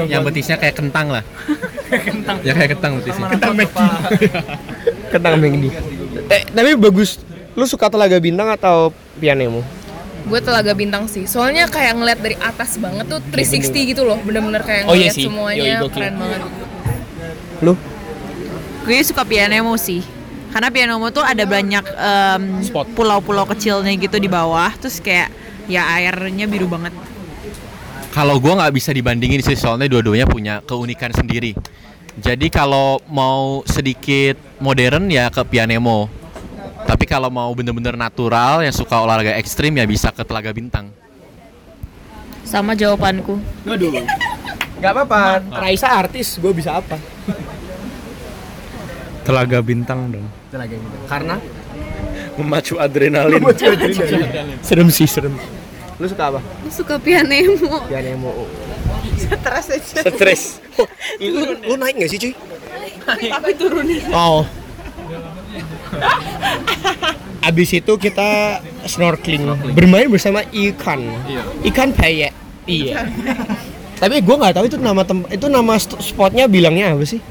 yang 0.07 0.23
betisnya 0.23 0.55
kayak 0.55 0.75
kentang 0.79 1.11
lah. 1.11 1.23
ya 2.41 2.53
kayak 2.53 2.69
kentang 2.77 2.91
betisnya. 2.97 3.27
Kentang 3.29 3.53
Mengdi. 3.53 3.85
Kentang 5.13 5.35
Mengdi. 5.37 5.69
Eh, 6.27 6.41
tapi 6.47 6.69
bagus. 6.75 7.19
Lu 7.51 7.67
suka 7.67 7.91
Telaga 7.91 8.15
Bintang 8.17 8.47
atau 8.47 8.89
Pianemo? 9.19 9.59
Gue 10.21 10.37
telaga 10.37 10.71
bintang 10.71 11.09
sih. 11.09 11.25
Soalnya 11.25 11.65
kayak 11.65 11.97
ngeliat 11.97 12.19
dari 12.21 12.37
atas 12.37 12.77
banget 12.77 13.09
tuh 13.09 13.19
360 13.27 13.91
gitu 13.91 14.05
loh. 14.05 14.21
Bener-bener 14.21 14.61
kayak 14.61 14.85
Oh 14.85 14.93
iya 14.93 15.09
ngeliat 15.09 15.15
sih. 15.17 15.25
semuanya 15.27 15.71
Yoi, 15.81 15.89
keren 15.89 16.15
banget. 16.15 16.41
Lu? 17.61 17.73
gue 18.81 18.97
suka 19.05 19.21
Pianemo 19.21 19.77
sih 19.77 20.01
karena 20.49 20.73
Pianemo 20.73 21.05
tuh 21.13 21.21
ada 21.21 21.45
banyak 21.45 21.85
em, 21.85 22.43
Spot. 22.65 22.89
pulau-pulau 22.97 23.45
kecilnya 23.45 23.93
gitu 23.93 24.17
di 24.17 24.25
bawah 24.25 24.73
terus 24.73 24.97
kayak 24.97 25.29
ya 25.69 25.85
airnya 25.95 26.49
biru 26.49 26.65
banget 26.65 26.89
Kalau 28.11 28.41
gua 28.43 28.59
nggak 28.59 28.73
bisa 28.75 28.91
dibandingin 28.91 29.39
sih 29.39 29.55
soalnya 29.55 29.87
dua-duanya 29.87 30.27
punya 30.27 30.59
keunikan 30.65 31.15
sendiri. 31.15 31.55
Jadi 32.19 32.51
kalau 32.51 32.99
mau 33.07 33.63
sedikit 33.63 34.35
modern 34.59 35.07
ya 35.07 35.31
ke 35.31 35.39
Pianemo. 35.47 36.11
Tapi 36.83 37.07
kalau 37.07 37.31
mau 37.31 37.47
bener-bener 37.55 37.95
natural 37.95 38.65
yang 38.65 38.75
suka 38.75 38.99
olahraga 38.99 39.37
ekstrim 39.39 39.71
ya 39.79 39.87
bisa 39.87 40.11
ke 40.11 40.25
Telaga 40.27 40.51
Bintang. 40.51 40.91
Sama 42.43 42.75
jawabanku. 42.75 43.39
Waduh. 43.63 44.03
Gak 44.81 44.91
apa-apa. 44.97 45.39
Raisa 45.61 45.87
artis, 45.87 46.35
gue 46.41 46.51
bisa 46.51 46.81
apa? 46.81 46.97
Telaga 49.21 49.61
bintang 49.61 50.09
dong. 50.09 50.25
Telaga 50.49 50.73
Bintang. 50.73 51.01
Karena 51.05 51.35
Memacu 52.35 52.79
adrenalin. 52.81 53.43
serem 54.65 54.89
sih, 54.89 55.05
serem. 55.05 55.37
Lu 56.01 56.09
suka 56.09 56.33
apa? 56.33 56.39
Gue 56.41 56.73
suka 56.73 56.97
Pianemo. 56.97 57.85
Pianemo. 57.85 58.49
Stres 59.21 59.67
aja 59.69 60.01
Stres. 60.09 60.41
Oh, 60.79 60.87
lu, 61.21 61.41
lu 61.61 61.73
naik 61.77 61.95
gak 62.01 62.09
sih 62.11 62.19
cuy? 62.19 62.33
tapi 63.05 63.51
turunin 63.57 64.01
Oh. 64.13 64.45
Abis 67.41 67.69
itu 67.73 67.93
kita 67.97 68.61
snorkeling, 68.85 69.73
bermain 69.73 70.07
bersama 70.07 70.45
ikan, 70.53 71.01
ikan 71.65 71.89
peyek. 71.91 72.31
Iya. 72.69 73.09
Tapi 73.97 74.21
gue 74.21 74.35
nggak 74.37 74.53
tahu 74.57 74.65
itu 74.65 74.77
nama 74.81 75.01
tem 75.05 75.25
itu 75.29 75.45
nama 75.49 75.73
spotnya 75.77 76.45
bilangnya 76.45 76.93
apa 76.93 77.05
sih? 77.05 77.21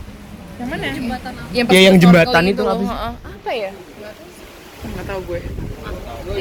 Yang 0.58 0.68
mana? 0.70 0.86
Jembatan. 0.94 1.32
Ya, 1.50 1.80
yang 1.90 1.96
jembatan 1.98 2.42
itu 2.46 2.62
apa 2.62 2.82
sih? 2.82 2.98
Apa 3.26 3.50
ya? 3.54 3.70
nggak 4.80 5.04
tahu 5.04 5.20
gue 5.28 5.40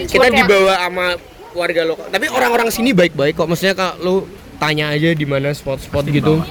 Kita 0.07 0.27
dibawa 0.31 0.73
sama 0.85 1.07
warga 1.53 1.81
lokal. 1.85 2.05
Tapi 2.13 2.25
orang-orang 2.29 2.69
sini 2.69 2.93
baik-baik 2.93 3.33
kok. 3.37 3.49
Maksudnya 3.49 3.73
kalau 3.73 3.97
lu 4.01 4.15
tanya 4.59 4.91
aja 4.91 5.15
di 5.15 5.25
mana 5.25 5.55
spot-spot 5.55 6.05
gitu. 6.11 6.43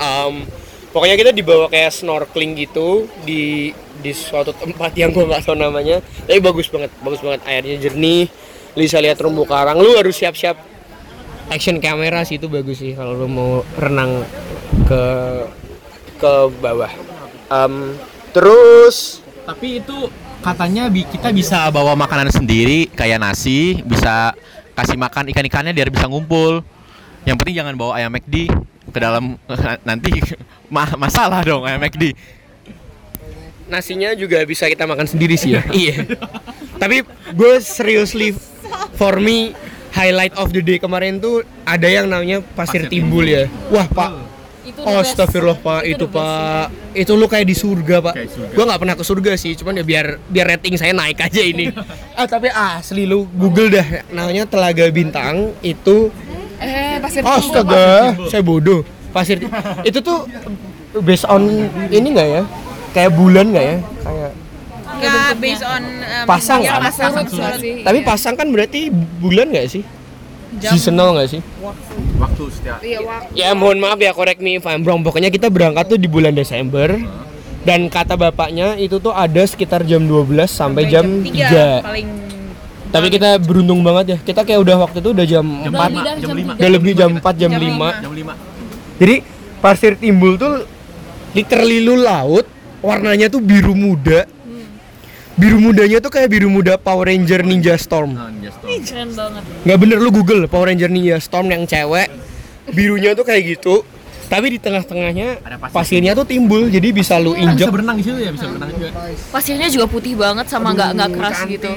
Em, 0.00 0.46
pokoknya 0.94 1.16
kita 1.18 1.30
dibawa 1.34 1.66
kayak 1.68 1.92
snorkeling 1.92 2.56
gitu 2.56 3.10
di 3.26 3.74
di 4.00 4.12
suatu 4.16 4.56
tempat 4.56 4.96
yang 4.96 5.12
gua 5.12 5.28
nggak 5.28 5.42
tahu 5.44 5.58
namanya. 5.58 6.00
Tapi 6.00 6.40
bagus 6.40 6.70
banget, 6.70 6.88
bagus 7.02 7.20
banget 7.20 7.42
airnya 7.44 7.76
jernih. 7.76 8.30
Lu 8.78 8.80
bisa 8.86 9.02
lihat 9.02 9.18
terumbu 9.18 9.44
karang. 9.44 9.76
Lu 9.82 9.98
harus 9.98 10.14
siap-siap 10.16 10.56
action 11.50 11.82
kamera 11.82 12.22
sih 12.22 12.38
itu 12.38 12.46
bagus 12.46 12.78
sih 12.78 12.94
kalau 12.94 13.18
lu 13.18 13.26
mau 13.26 13.66
renang 13.74 14.22
ke 14.86 15.02
ke 16.16 16.32
bawah. 16.62 16.92
Em, 17.50 17.98
terus 18.30 19.18
Tapi 19.40 19.82
itu 19.82 20.06
katanya 20.46 20.86
bi- 20.86 21.08
kita 21.10 21.34
bisa 21.34 21.66
bawa 21.74 21.98
makanan 21.98 22.30
sendiri 22.30 22.86
kayak 22.94 23.18
nasi, 23.18 23.82
bisa 23.82 24.30
kasih 24.78 24.94
makan 24.94 25.26
ikan-ikannya 25.34 25.74
biar 25.74 25.90
bisa 25.90 26.06
ngumpul. 26.06 26.62
Yang 27.24 27.36
penting 27.40 27.56
jangan 27.56 27.74
bawa 27.76 28.00
ayam 28.00 28.10
McD 28.10 28.48
ke 28.90 28.98
dalam 28.98 29.38
nanti 29.84 30.10
ma- 30.74 30.98
masalah 30.98 31.40
dong 31.42 31.62
ayam 31.62 31.78
McD. 31.78 32.12
nasinya 33.70 34.10
juga 34.18 34.42
bisa 34.42 34.66
kita 34.66 34.82
makan 34.82 35.06
sendiri 35.06 35.38
sih 35.38 35.54
ya. 35.54 35.62
iya. 35.86 36.02
Tapi 36.74 37.06
gue 37.30 37.52
seriously 37.62 38.34
for 38.98 39.22
me 39.22 39.54
highlight 39.94 40.34
of 40.34 40.50
the 40.50 40.58
day 40.58 40.82
kemarin 40.82 41.22
tuh 41.22 41.46
ada 41.62 41.86
yang 41.86 42.10
namanya 42.10 42.42
pasir, 42.42 42.86
Pasir 42.86 42.90
timbul 42.90 43.22
ya. 43.22 43.46
Wah 43.70 43.86
pak, 43.86 44.10
Itu 44.66 44.82
oh 44.82 44.98
astagfirullah 44.98 45.58
pak, 45.62 45.82
itu, 45.86 46.02
pak, 46.10 46.66
itu 46.98 47.12
lu 47.14 47.30
kayak 47.30 47.46
di 47.46 47.54
surga 47.54 47.96
pak. 48.02 48.14
Kayak 48.18 48.30
surga. 48.34 48.54
Gue 48.58 48.64
nggak 48.66 48.80
pernah 48.82 48.96
ke 48.98 49.04
surga 49.06 49.32
sih, 49.38 49.52
cuman 49.54 49.78
ya 49.78 49.84
biar 49.86 50.06
biar 50.26 50.46
rating 50.58 50.74
saya 50.74 50.90
naik 50.90 51.22
aja 51.22 51.38
ini. 51.38 51.70
ah 52.18 52.26
tapi 52.26 52.50
asli 52.50 53.06
lu 53.06 53.22
Google 53.30 53.70
dah, 53.70 53.86
namanya 54.10 54.50
Telaga 54.50 54.82
Bintang 54.90 55.54
itu 55.62 56.10
Eh, 56.60 56.96
pasir 57.00 57.20
Oh, 57.22 57.32
Astaga, 57.32 57.86
saya 58.28 58.42
bodoh. 58.42 58.84
Pasir 59.10 59.42
itu 59.82 59.98
tuh 59.98 60.28
based 61.00 61.26
on 61.26 61.42
ini 61.88 62.08
nggak 62.10 62.28
ya? 62.30 62.42
Kayak 62.90 63.10
bulan 63.14 63.50
nggak 63.50 63.64
ya? 63.64 63.76
Kayak 64.00 64.30
nggak 65.00 65.32
based 65.38 65.64
on 65.64 65.82
em, 65.82 66.24
Pasang 66.28 66.60
ya, 66.60 66.76
kan? 66.76 66.80
pasang 66.86 67.10
Surut 67.16 67.30
surut. 67.32 67.58
sih. 67.58 67.74
Tapi 67.80 67.98
pasang 68.02 68.34
kan 68.34 68.46
berarti 68.46 68.92
bulan 68.92 69.48
nggak 69.48 69.66
sih? 69.66 69.82
Jam. 70.52 70.74
Seasonal 70.74 71.14
nggak 71.14 71.28
sih? 71.30 71.40
Waktu 72.18 72.42
setiap 72.50 72.78
Iya, 72.82 72.98
wak. 73.00 73.20
Ya 73.32 73.54
mohon 73.54 73.78
maaf 73.78 73.96
ya 73.96 74.12
correct 74.12 74.38
me 74.38 74.58
if 74.58 74.66
I'm 74.66 74.82
wrong. 74.82 75.00
Pokoknya 75.00 75.30
kita 75.30 75.48
berangkat 75.48 75.88
tuh 75.88 75.98
di 75.98 76.06
bulan 76.06 76.34
Desember. 76.34 76.90
Dan 77.60 77.86
kata 77.86 78.16
bapaknya 78.16 78.72
itu 78.74 78.96
tuh 78.96 79.12
ada 79.12 79.44
sekitar 79.44 79.84
jam 79.84 80.00
12 80.02 80.48
sampai, 80.48 80.88
jam, 80.88 81.04
3. 81.20 81.84
paling 81.84 82.08
Tapi 82.90 83.06
kita 83.06 83.38
beruntung 83.38 83.80
banget 83.86 84.04
ya. 84.14 84.18
Kita 84.18 84.42
kayak 84.42 84.60
udah 84.66 84.76
waktu 84.82 84.98
itu 84.98 85.10
udah 85.14 85.26
jam 85.26 85.46
4. 85.46 85.70
Lebih 85.70 86.00
dari 86.02 86.18
jam 86.20 86.30
lima. 86.34 86.52
tiga. 86.52 86.58
Udah 86.58 86.70
lebih 86.74 86.92
jam 86.98 87.10
4 87.14 87.34
jam, 87.38 87.50
Jam 87.54 87.60
5. 87.62 87.66
lima. 87.66 87.88
jam 88.02 88.12
5. 88.12 89.00
Jadi 89.00 89.16
pasir 89.62 89.92
timbul 89.96 90.34
tuh 90.36 90.66
literally 91.32 91.78
lu 91.80 91.94
laut, 91.96 92.44
warnanya 92.82 93.30
tuh 93.30 93.38
biru 93.38 93.78
muda. 93.78 94.26
Biru 95.40 95.56
mudanya 95.56 96.04
tuh 96.04 96.12
kayak 96.12 96.28
biru 96.28 96.52
muda 96.52 96.76
Power 96.76 97.08
Ranger 97.08 97.40
Ninja 97.40 97.72
Storm. 97.80 98.12
Keren 98.12 99.16
banget. 99.16 99.42
Nggak 99.64 99.78
bener 99.80 99.96
lu 99.96 100.10
Google 100.12 100.44
Power 100.50 100.68
Ranger 100.68 100.92
Ninja 100.92 101.16
Storm 101.16 101.48
yang 101.48 101.64
cewek. 101.64 102.12
Birunya 102.76 103.16
tuh 103.16 103.24
kayak 103.24 103.56
gitu. 103.56 103.80
Tapi 104.30 104.46
di 104.54 104.58
tengah-tengahnya 104.62 105.42
pasir. 105.42 105.74
pasirnya 105.74 106.12
tuh 106.14 106.22
timbul, 106.22 106.70
jadi 106.70 106.94
bisa 106.94 107.18
lu 107.18 107.34
Bisa 107.34 107.50
injek. 107.50 107.66
berenang 107.66 107.98
di 107.98 108.04
situ 108.06 108.14
ya, 108.14 108.30
bisa 108.30 108.46
berenang 108.46 108.70
juga. 108.70 108.88
Pasirnya 109.34 109.66
juga 109.66 109.86
putih 109.90 110.14
banget 110.14 110.46
sama 110.46 110.70
nggak 110.70 110.90
nggak 110.94 111.10
keras 111.18 111.38
gitu. 111.50 111.70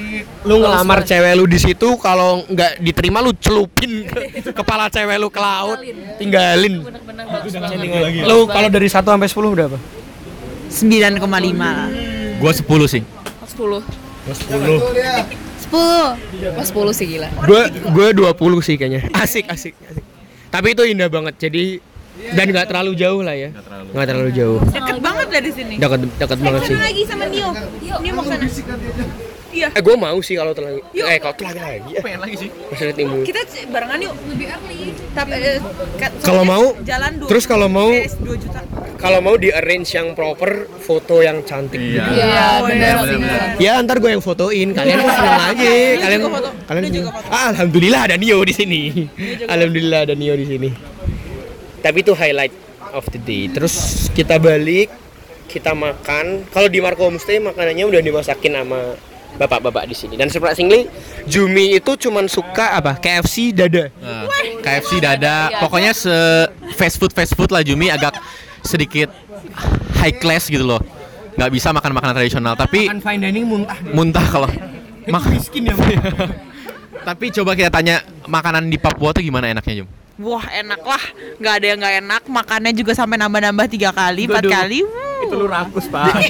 Lu 0.45 0.61
ngelamar 0.61 1.01
cewek 1.01 1.33
lu 1.33 1.49
di 1.49 1.57
situ, 1.57 1.97
kalau 1.97 2.45
nggak 2.45 2.77
diterima 2.77 3.25
lu 3.25 3.33
celupin 3.41 4.05
ke 4.05 4.53
kepala 4.61 4.85
cewek 4.85 5.17
lu 5.17 5.33
ke 5.33 5.41
laut, 5.41 5.81
tinggalin. 6.21 6.85
Lu 8.21 8.45
kalau 8.45 8.69
dari 8.69 8.85
1 8.85 9.01
sampai 9.01 9.25
10 9.25 9.33
berapa? 9.49 9.77
9,5 10.69 12.37
Gua 12.37 12.51
10 12.53 12.93
sih. 12.93 13.01
10. 13.01 13.81
10. 14.29 14.77
10. 15.73 16.53
Pas 16.53 16.67
10 16.69 16.93
sih 16.93 17.05
gila. 17.09 17.27
Gue 17.49 17.61
gue 17.69 18.07
20 18.13 18.61
sih 18.61 18.75
kayaknya. 18.77 19.09
Asik, 19.09 19.49
asik, 19.49 19.73
asik. 19.89 20.05
Tapi 20.49 20.77
itu 20.77 20.85
indah 20.85 21.09
banget. 21.09 21.33
Jadi 21.39 21.81
dan 22.13 22.45
nggak 22.45 22.67
terlalu 22.69 22.91
jauh 22.93 23.21
lah 23.21 23.35
ya. 23.35 23.49
Nggak 23.93 24.07
terlalu 24.07 24.29
jauh. 24.31 24.59
deket 24.69 24.97
banget 25.01 25.27
dari 25.29 25.49
sini 25.49 25.75
Dekat 25.77 25.99
dekat 26.17 26.39
banget 26.39 26.61
sih. 26.65 26.75
lagi 26.77 27.03
sama 27.05 27.25
Nio 27.25 27.49
Nio 27.81 28.11
mau 28.13 28.23
sana 28.23 28.45
iya 29.53 29.69
Eh 29.69 29.81
gue 29.85 29.95
mau 29.95 30.17
sih 30.17 30.33
kalau 30.33 30.53
telah 30.57 30.81
eh 30.93 31.17
kalau 31.21 31.35
telah 31.37 31.53
lagi. 31.53 31.89
Ya. 31.93 32.01
Pengen 32.01 32.19
lagi 32.25 32.35
sih. 32.37 32.49
Maksudnya 32.49 32.95
timbul. 32.97 33.21
kita 33.21 33.41
barengan 33.69 33.99
yuk 34.01 34.13
lebih 34.25 34.47
early 34.49 34.79
tapi 35.13 35.31
eh, 35.37 35.57
ka- 36.01 36.13
Kalau 36.25 36.41
mau, 36.41 36.73
jalan 36.81 37.11
dua 37.21 37.29
terus 37.29 37.45
kalau 37.45 37.67
mau 37.69 37.89
beres 37.89 38.17
2 38.17 38.33
juta 38.41 38.59
kalau 38.97 39.19
mau 39.19 39.35
di 39.35 39.51
arrange 39.51 39.99
yang 39.99 40.15
proper, 40.15 40.63
foto 40.79 41.19
yang 41.19 41.43
cantik. 41.43 41.75
Iya. 41.75 42.07
Iya, 42.07 42.47
bener 42.63 42.95
sih. 43.03 43.19
Ya 43.59 43.75
ntar 43.83 43.99
gue 43.99 44.07
yang 44.07 44.23
fotoin, 44.23 44.71
kalian 44.71 44.95
seneng 45.03 45.43
aja. 45.43 45.73
Kalian 45.99 46.19
juga 46.23 46.31
foto. 46.31 46.49
kalian 46.65 46.83
juga 46.87 47.09
foto. 47.11 47.27
Ah, 47.27 47.51
alhamdulillah 47.51 48.01
ada 48.07 48.15
Nio 48.15 48.39
di 48.41 48.53
sini. 48.55 48.81
Alhamdulillah 49.43 50.07
ada 50.07 50.15
Nio 50.15 50.33
di 50.33 50.47
sini. 50.47 50.92
Tapi 51.83 51.99
itu 51.99 52.15
highlight 52.15 52.55
of 52.95 53.03
the 53.11 53.19
day. 53.19 53.51
Terus 53.51 54.07
kita 54.15 54.39
balik 54.39 54.87
kita 55.45 55.75
makan. 55.75 56.47
Kalau 56.49 56.71
di 56.71 56.79
Marco 56.79 57.03
Homestay 57.03 57.37
makanannya 57.37 57.83
udah 57.83 58.01
dimasakin 58.01 58.55
sama 58.55 58.95
bapak-bapak 59.33 59.89
di 59.89 59.95
sini. 59.97 60.15
Dan 60.15 60.29
surprisingly, 60.29 60.87
Jumi 61.25 61.75
itu 61.75 61.91
cuman 61.99 62.29
suka 62.29 62.77
apa? 62.77 62.95
KFC 62.97 63.51
dada. 63.51 63.89
Nah, 63.99 64.29
KFC 64.61 65.01
dada, 65.01 65.51
pokoknya 65.59 65.91
se 65.91 66.13
fast 66.77 66.97
food 66.97 67.11
fast 67.11 67.33
food 67.33 67.49
lah 67.49 67.65
Jumi 67.65 67.89
agak 67.89 68.15
sedikit 68.63 69.11
high 69.99 70.15
class 70.15 70.47
gitu 70.47 70.63
loh. 70.63 70.79
Nggak 71.33 71.49
bisa 71.49 71.73
makan 71.73 71.91
makanan 71.97 72.13
tradisional, 72.13 72.53
tapi 72.53 72.85
Makan 72.85 73.01
fine 73.01 73.19
dining 73.25 73.45
muntah. 73.49 73.77
muntah 73.89 74.25
kalau 74.29 74.49
makan 75.09 75.29
miskin 75.33 75.65
ya. 75.65 75.75
Tapi 77.03 77.35
coba 77.35 77.51
kita 77.51 77.67
tanya 77.67 77.99
makanan 78.23 78.71
di 78.71 78.79
Papua 78.79 79.11
tuh 79.11 79.19
gimana 79.19 79.51
enaknya 79.51 79.83
Jum? 79.83 79.89
Wah 80.23 80.45
enak 80.55 80.81
lah, 80.81 81.03
nggak 81.37 81.53
ada 81.59 81.65
yang 81.67 81.79
nggak 81.83 81.95
enak. 81.99 82.21
Makannya 82.31 82.71
juga 82.71 82.95
sampai 82.95 83.19
nambah-nambah 83.19 83.67
tiga 83.67 83.91
kali, 83.91 84.25
empat 84.25 84.47
kali. 84.47 84.79
Wuh. 84.87 85.27
Itu 85.27 85.35
lu 85.35 85.47
rakus, 85.51 85.91
Pak. 85.91 86.15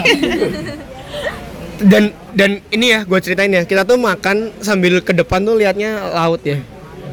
dan 1.83 2.13
dan 2.31 2.63
ini 2.71 2.95
ya 2.95 3.03
gue 3.03 3.19
ceritain 3.19 3.49
ya 3.51 3.67
kita 3.67 3.83
tuh 3.83 3.99
makan 3.99 4.55
sambil 4.63 5.03
ke 5.03 5.11
depan 5.11 5.43
tuh 5.43 5.57
liatnya 5.57 6.15
laut 6.15 6.39
ya 6.45 6.61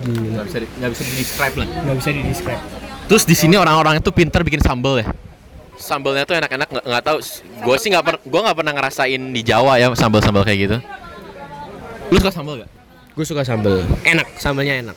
Nggak 0.06 0.46
bisa 0.46 0.56
nggak 0.62 0.90
bisa 0.94 1.02
di 1.02 1.14
describe 1.16 1.54
lah. 1.58 1.66
nggak 1.66 1.96
bisa 1.98 2.10
di 2.14 2.22
describe 2.22 2.62
Terus 3.10 3.24
di 3.26 3.34
sini 3.34 3.58
orang-orang 3.58 3.98
itu 3.98 4.14
pinter 4.14 4.46
bikin 4.46 4.62
sambal 4.62 5.02
ya. 5.02 5.10
Sambalnya 5.74 6.22
tuh 6.22 6.38
enak-enak 6.38 6.68
nggak 6.70 6.84
nggak 6.86 7.02
tahu. 7.02 7.18
Gue 7.66 7.76
sih 7.82 7.90
nggak 7.90 8.04
per, 8.06 8.14
gue 8.22 8.40
nggak 8.46 8.56
pernah 8.62 8.72
ngerasain 8.78 9.22
di 9.34 9.42
Jawa 9.42 9.82
ya 9.82 9.90
sambal-sambal 9.90 10.46
kayak 10.46 10.58
gitu. 10.70 10.76
Lu 12.14 12.16
suka 12.22 12.30
sambal 12.30 12.62
gak? 12.62 12.70
gue 13.20 13.26
suka 13.26 13.42
sambel 13.42 13.82
enak 14.06 14.38
sambalnya 14.38 14.80
enak 14.80 14.96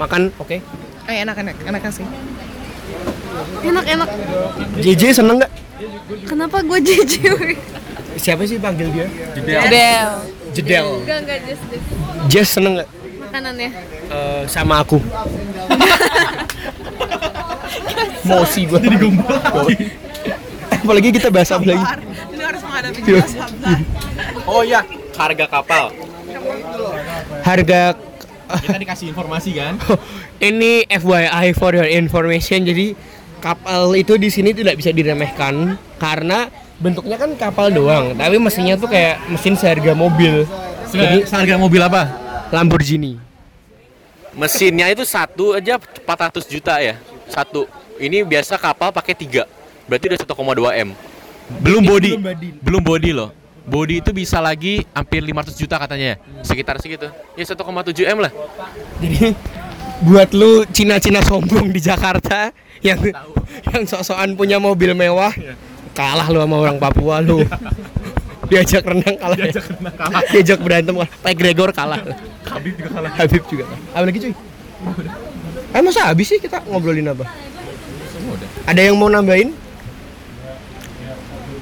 makan 0.00 0.32
oke 0.40 0.58
Eh, 1.04 1.16
enak 1.20 1.36
enak 1.36 1.56
enak 1.62 1.82
sih. 1.92 2.06
Enak-enak. 3.60 4.08
JJ 4.78 5.02
seneng 5.14 5.36
nggak 5.38 5.52
Kenapa 6.24 6.62
gue 6.62 6.78
jijik? 6.80 7.58
siapa 8.14 8.46
sih 8.46 8.62
panggil 8.62 8.86
dia 8.88 9.06
Adel. 9.58 10.08
jedel 10.54 10.86
Enggak, 11.02 11.18
enggak 11.26 11.38
just 11.44 11.64
this. 11.66 11.82
Jess 12.30 12.48
seneng 12.54 12.78
nggak 12.78 12.88
Makanannya. 13.20 13.70
Eh, 14.06 14.42
sama 14.46 14.80
aku 14.80 15.02
mosi 18.24 18.64
gue 18.64 18.78
jadi 18.78 18.96
gombal 18.96 19.36
apalagi 20.70 21.08
kita 21.10 21.28
bahas 21.28 21.50
apa 21.50 21.64
lagi 21.66 21.84
Ini 22.32 22.42
harus 22.44 22.62
menghadapi. 22.62 23.00
Oh 24.44 24.60
iya, 24.60 24.80
harga 25.16 25.46
kapal. 25.48 25.84
harga 27.42 27.80
Kita 28.60 28.78
dikasih 28.78 29.06
informasi 29.10 29.50
kan? 29.56 29.74
ini 30.48 30.86
FYI 30.86 31.54
for 31.56 31.74
your 31.74 31.88
information 31.88 32.62
jadi 32.62 32.94
kapal 33.40 33.92
itu 33.92 34.16
di 34.16 34.32
sini 34.32 34.56
tidak 34.56 34.80
bisa 34.80 34.90
diremehkan 34.94 35.76
karena 36.00 36.48
bentuknya 36.80 37.20
kan 37.20 37.36
kapal 37.36 37.68
doang 37.68 38.16
tapi 38.16 38.40
mesinnya 38.40 38.74
tuh 38.74 38.88
kayak 38.88 39.20
mesin 39.30 39.54
seharga 39.54 39.92
mobil 39.92 40.48
Jadi 40.94 41.26
harga 41.26 41.58
mobil 41.58 41.82
apa? 41.82 42.02
Lamborghini 42.54 43.18
Mesinnya 44.34 44.90
itu 44.90 45.06
satu 45.06 45.54
aja 45.54 45.78
400 45.78 46.42
juta 46.50 46.78
ya. 46.82 46.98
Satu. 47.30 47.70
Ini 48.02 48.26
biasa 48.26 48.58
kapal 48.58 48.90
pakai 48.90 49.14
tiga. 49.14 49.46
Berarti 49.86 50.10
udah 50.10 50.18
1,2 50.18 50.82
m. 50.86 50.88
Belum 51.62 51.82
body. 51.86 52.10
belum 52.18 52.26
body. 52.26 52.48
Belum 52.58 52.82
body 52.82 53.10
loh. 53.14 53.30
Body 53.64 54.04
itu 54.04 54.12
bisa 54.12 54.44
lagi 54.44 54.84
hampir 54.92 55.24
500 55.24 55.56
juta 55.56 55.80
katanya. 55.80 56.20
Sekitar 56.44 56.76
segitu. 56.80 57.08
Ya 57.32 57.44
1,7 57.48 57.64
m 58.12 58.18
lah. 58.20 58.32
jadi 59.00 59.32
buat 60.04 60.30
lu 60.36 60.68
Cina-Cina 60.68 61.24
sombong 61.24 61.72
di 61.72 61.80
Jakarta 61.80 62.52
yang 62.84 63.00
yang 63.72 63.82
sok-sokan 63.88 64.36
punya 64.36 64.60
mobil 64.60 64.92
mewah 64.92 65.32
kalah 65.96 66.28
lu 66.28 66.44
sama 66.44 66.56
orang 66.60 66.76
Papua 66.76 67.24
lu. 67.24 67.40
Diajak 68.44 68.84
renang 68.84 69.16
kalah 69.16 69.36
diajak 69.40 69.64
renang 69.72 69.94
kalah. 69.96 70.20
Diajak 70.28 70.58
berantem 70.60 70.92
kalah. 71.00 71.10
Pak 71.24 71.32
Gregor 71.32 71.70
kalah. 71.72 72.00
Habib 72.44 72.76
juga 72.76 72.90
kalah. 72.92 73.12
Habib 73.16 73.42
juga 73.48 73.64
kalah. 73.64 73.80
Apa 73.96 74.04
lagi 74.04 74.18
cuy? 74.20 74.34
Ah 75.72 75.80
masa 75.80 76.12
habis 76.12 76.28
sih 76.28 76.36
kita 76.36 76.60
ngobrolin 76.68 77.08
apa? 77.08 77.24
Ada 78.68 78.80
yang 78.92 79.00
mau 79.00 79.08
nambahin? 79.08 79.63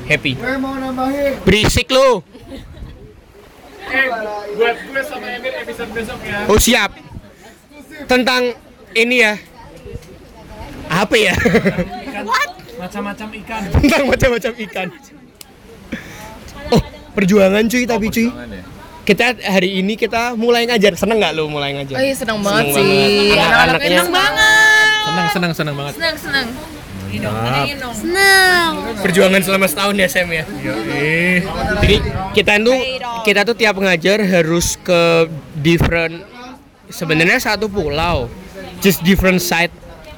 Happy. 0.07 0.33
mau 0.59 0.75
nambahin. 0.77 1.39
Berisik 1.47 1.89
lo. 1.91 2.23
Buat 4.53 4.77
gue 4.89 5.03
sama 5.05 5.27
Emir 5.33 5.53
episode 5.63 5.91
besok 5.93 6.19
ya. 6.25 6.39
Oh 6.49 6.59
siap. 6.59 6.91
Tentang 8.09 8.57
ini 8.93 9.17
ya. 9.23 9.35
Apa 10.89 11.15
ya? 11.17 11.35
Macam-macam 12.77 13.29
ikan. 13.45 13.63
Tentang 13.79 14.03
macam-macam 14.09 14.53
ikan. 14.69 14.89
Oh, 16.73 16.83
perjuangan 17.15 17.65
cuy 17.69 17.85
tapi 17.85 18.07
cuy. 18.11 18.29
Kita 19.03 19.35
hari 19.35 19.83
ini 19.83 19.99
kita 19.99 20.39
mulai 20.39 20.63
ngajar. 20.67 20.95
Seneng 20.95 21.19
nggak 21.19 21.35
lo 21.35 21.51
mulai 21.51 21.75
ngajar? 21.75 21.99
Oh 21.99 22.03
iya 22.03 22.15
senang 22.15 22.39
banget 22.39 22.71
Seneng 22.71 22.87
sih. 22.87 22.87
banget. 22.87 23.43
Anak-anaknya 23.43 23.89
Seneng 23.91 24.13
banget. 24.15 25.03
Senang, 25.03 25.27
senang, 25.35 25.53
senang 25.53 25.75
banget. 25.75 25.95
Senang, 25.99 26.17
senang. 26.19 26.47
Senang. 27.93 28.73
perjuangan 29.05 29.41
selama 29.45 29.67
setahun 29.69 29.95
ya 30.01 30.09
Sam 30.09 30.31
ya. 30.33 30.45
Jadi 31.85 31.97
kita 32.33 32.53
tuh 32.63 32.79
kita 33.27 33.41
tuh 33.45 33.57
tiap 33.59 33.77
ngajar 33.77 34.25
harus 34.25 34.81
ke 34.81 35.29
different 35.61 36.25
sebenarnya 36.89 37.41
satu 37.41 37.69
pulau, 37.69 38.33
just 38.81 39.05
different 39.05 39.45
side 39.45 39.73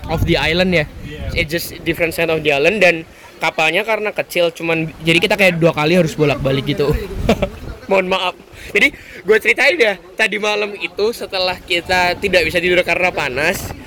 of 0.06 0.22
the 0.28 0.38
island 0.38 0.74
ya. 0.74 0.86
It's 1.34 1.50
just 1.50 1.74
different 1.82 2.14
side 2.14 2.30
of 2.30 2.46
the 2.46 2.54
island 2.54 2.78
dan 2.78 3.02
kapalnya 3.42 3.82
karena 3.82 4.14
kecil 4.14 4.54
cuman 4.54 4.94
jadi 5.02 5.18
kita 5.18 5.34
kayak 5.34 5.58
dua 5.58 5.74
kali 5.74 5.98
harus 5.98 6.14
bolak-balik 6.14 6.64
gitu. 6.64 6.94
Mohon 7.90 8.06
maaf. 8.16 8.34
Jadi 8.72 8.96
gue 9.24 9.36
ceritain 9.40 9.76
ya 9.76 9.94
tadi 10.16 10.40
malam 10.40 10.72
itu 10.72 11.12
setelah 11.12 11.58
kita 11.60 12.16
tidak 12.16 12.48
bisa 12.48 12.58
tidur 12.62 12.80
karena 12.80 13.12
panas. 13.12 13.83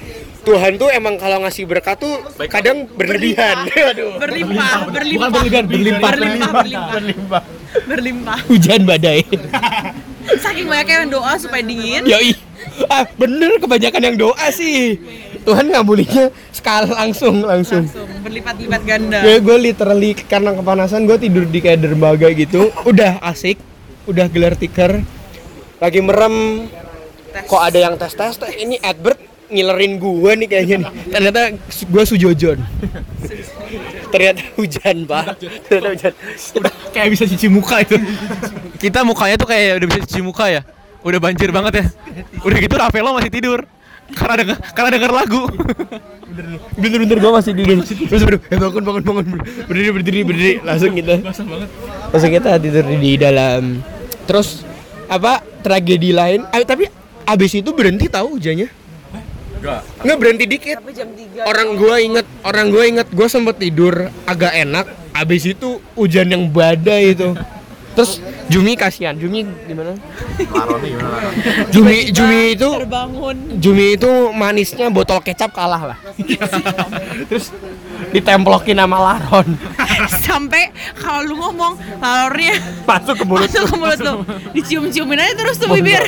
Tuhan 0.48 0.80
tuh 0.80 0.88
emang 0.88 1.20
kalau 1.20 1.44
ngasih 1.44 1.68
berkat 1.68 2.00
tuh 2.00 2.24
kadang 2.48 2.88
berlebihan. 2.96 3.68
Aduh. 3.92 4.16
Berlimpah, 4.16 4.88
berlimpah. 4.88 5.30
berlimpah, 5.36 5.62
berlimpah, 5.68 6.12
berlimpah, 6.16 6.52
berlimpah. 6.96 7.44
Berlimpah. 7.84 8.40
Hujan 8.48 8.88
badai. 8.88 9.28
Saking 10.44 10.68
banyaknya 10.72 11.04
yang 11.04 11.12
doa 11.12 11.36
supaya 11.36 11.60
dingin. 11.60 12.08
Yoi. 12.08 12.32
Ah, 12.88 13.04
bener 13.20 13.60
kebanyakan 13.60 14.02
yang 14.08 14.16
doa 14.16 14.48
sih. 14.56 14.96
Tuhan 15.44 15.68
ngabulinya 15.72 16.32
sekali 16.56 16.92
langsung 16.96 17.44
langsung. 17.44 17.84
Langsung 17.84 18.08
berlipat-lipat 18.24 18.82
ganda. 18.88 19.20
Gue 19.24 19.44
gue 19.44 19.58
literally 19.72 20.12
karena 20.16 20.56
kepanasan 20.56 21.08
gue 21.08 21.16
tidur 21.20 21.44
di 21.48 21.60
kayak 21.60 21.84
dermaga 21.84 22.28
gitu. 22.32 22.72
Udah 22.88 23.20
asik, 23.24 23.60
udah 24.08 24.28
gelar 24.32 24.56
tikar. 24.56 25.04
Lagi 25.80 26.00
merem. 26.00 26.68
Kok 27.36 27.62
ada 27.62 27.80
yang 27.80 27.96
tes 28.00 28.16
tes? 28.16 28.36
tes. 28.36 28.52
Ini 28.52 28.80
Edward 28.84 29.28
ngilerin 29.48 29.94
gue 30.00 30.32
nih 30.44 30.48
kayaknya 30.48 30.76
nih. 30.84 30.92
Ternyata 31.12 31.40
gue 31.64 32.04
sujojon. 32.04 32.58
Ternyata 34.14 34.42
hujan 34.56 34.98
pak. 35.08 35.26
Ternyata 35.68 35.88
hujan. 35.96 36.14
Udah 36.60 36.72
kayak 36.92 37.08
bisa 37.12 37.24
cuci 37.28 37.48
muka 37.48 37.76
itu. 37.84 37.96
Kita 38.80 39.04
mukanya 39.08 39.36
tuh 39.40 39.50
kayak 39.50 39.84
udah 39.84 39.88
bisa 39.88 40.00
cuci 40.04 40.22
muka 40.24 40.46
ya. 40.52 40.62
Udah 41.04 41.20
banjir 41.20 41.50
banget 41.52 41.84
ya. 41.84 41.86
Udah 42.44 42.58
gitu 42.60 42.76
Rafaelo 42.76 43.16
masih 43.16 43.32
tidur. 43.32 43.60
Karena 44.08 44.40
denger, 44.40 44.58
karena 44.72 44.90
denger 44.96 45.12
lagu. 45.12 45.44
Bener-bener 46.78 47.18
gue 47.18 47.32
masih 47.34 47.54
tidur 47.56 47.82
Terus 47.82 48.22
baru, 48.22 48.38
eh 48.38 48.58
bangun 48.62 48.84
bangun 48.86 49.04
bangun 49.10 49.26
Berdiri 49.66 49.90
berdiri 49.90 50.20
berdiri 50.22 50.54
Langsung 50.62 50.94
kita 50.94 51.14
Langsung 52.14 52.32
kita 52.36 52.62
tidur 52.62 52.86
di 52.94 53.12
dalam 53.18 53.82
Terus 54.30 54.62
apa 55.10 55.42
tragedi 55.66 56.14
lain 56.14 56.46
eh, 56.54 56.62
Tapi 56.62 56.86
abis 57.26 57.52
itu 57.58 57.74
berhenti 57.74 58.06
tahu 58.12 58.38
hujannya 58.38 58.70
Enggak. 59.58 59.82
Nggak 60.06 60.18
berhenti 60.22 60.46
dikit 60.46 60.76
Sampai 60.78 60.94
jam 60.94 61.10
3. 61.12 61.50
Orang 61.50 61.68
gua 61.76 61.96
inget 61.98 62.26
Orang 62.46 62.68
gua 62.70 62.84
inget 62.86 63.08
Gua 63.10 63.28
sempet 63.28 63.58
tidur 63.58 64.14
agak 64.30 64.54
enak 64.54 64.86
Abis 65.18 65.50
itu 65.50 65.82
hujan 65.98 66.30
yang 66.30 66.46
badai 66.54 67.18
itu 67.18 67.34
Terus 67.98 68.22
Jumi 68.46 68.78
kasihan 68.78 69.18
Jumi 69.18 69.42
gimana? 69.66 69.98
Jumi 71.74 72.14
Jumi 72.14 72.54
itu 72.54 72.70
terbangun. 72.78 73.36
Jumi 73.58 73.98
itu 73.98 74.12
manisnya 74.38 74.94
botol 74.94 75.18
kecap 75.26 75.50
kalah 75.50 75.82
lah. 75.82 75.98
Terus 77.34 77.50
ditemplokin 78.14 78.78
sama 78.78 78.98
laron. 79.02 79.58
Sampai 80.30 80.70
kalau 80.94 81.26
lu 81.26 81.36
ngomong 81.42 81.74
lalurnya 81.98 82.62
Masuk 82.86 83.18
ke 83.18 83.26
mulut. 83.26 83.50
masuk 83.50 83.66
ke 83.66 83.76
mulut 83.76 84.00
lu. 84.00 84.14
Dicium-ciumin 84.56 85.18
aja 85.18 85.34
terus 85.34 85.58
tuh 85.58 85.68
bibir. 85.74 86.06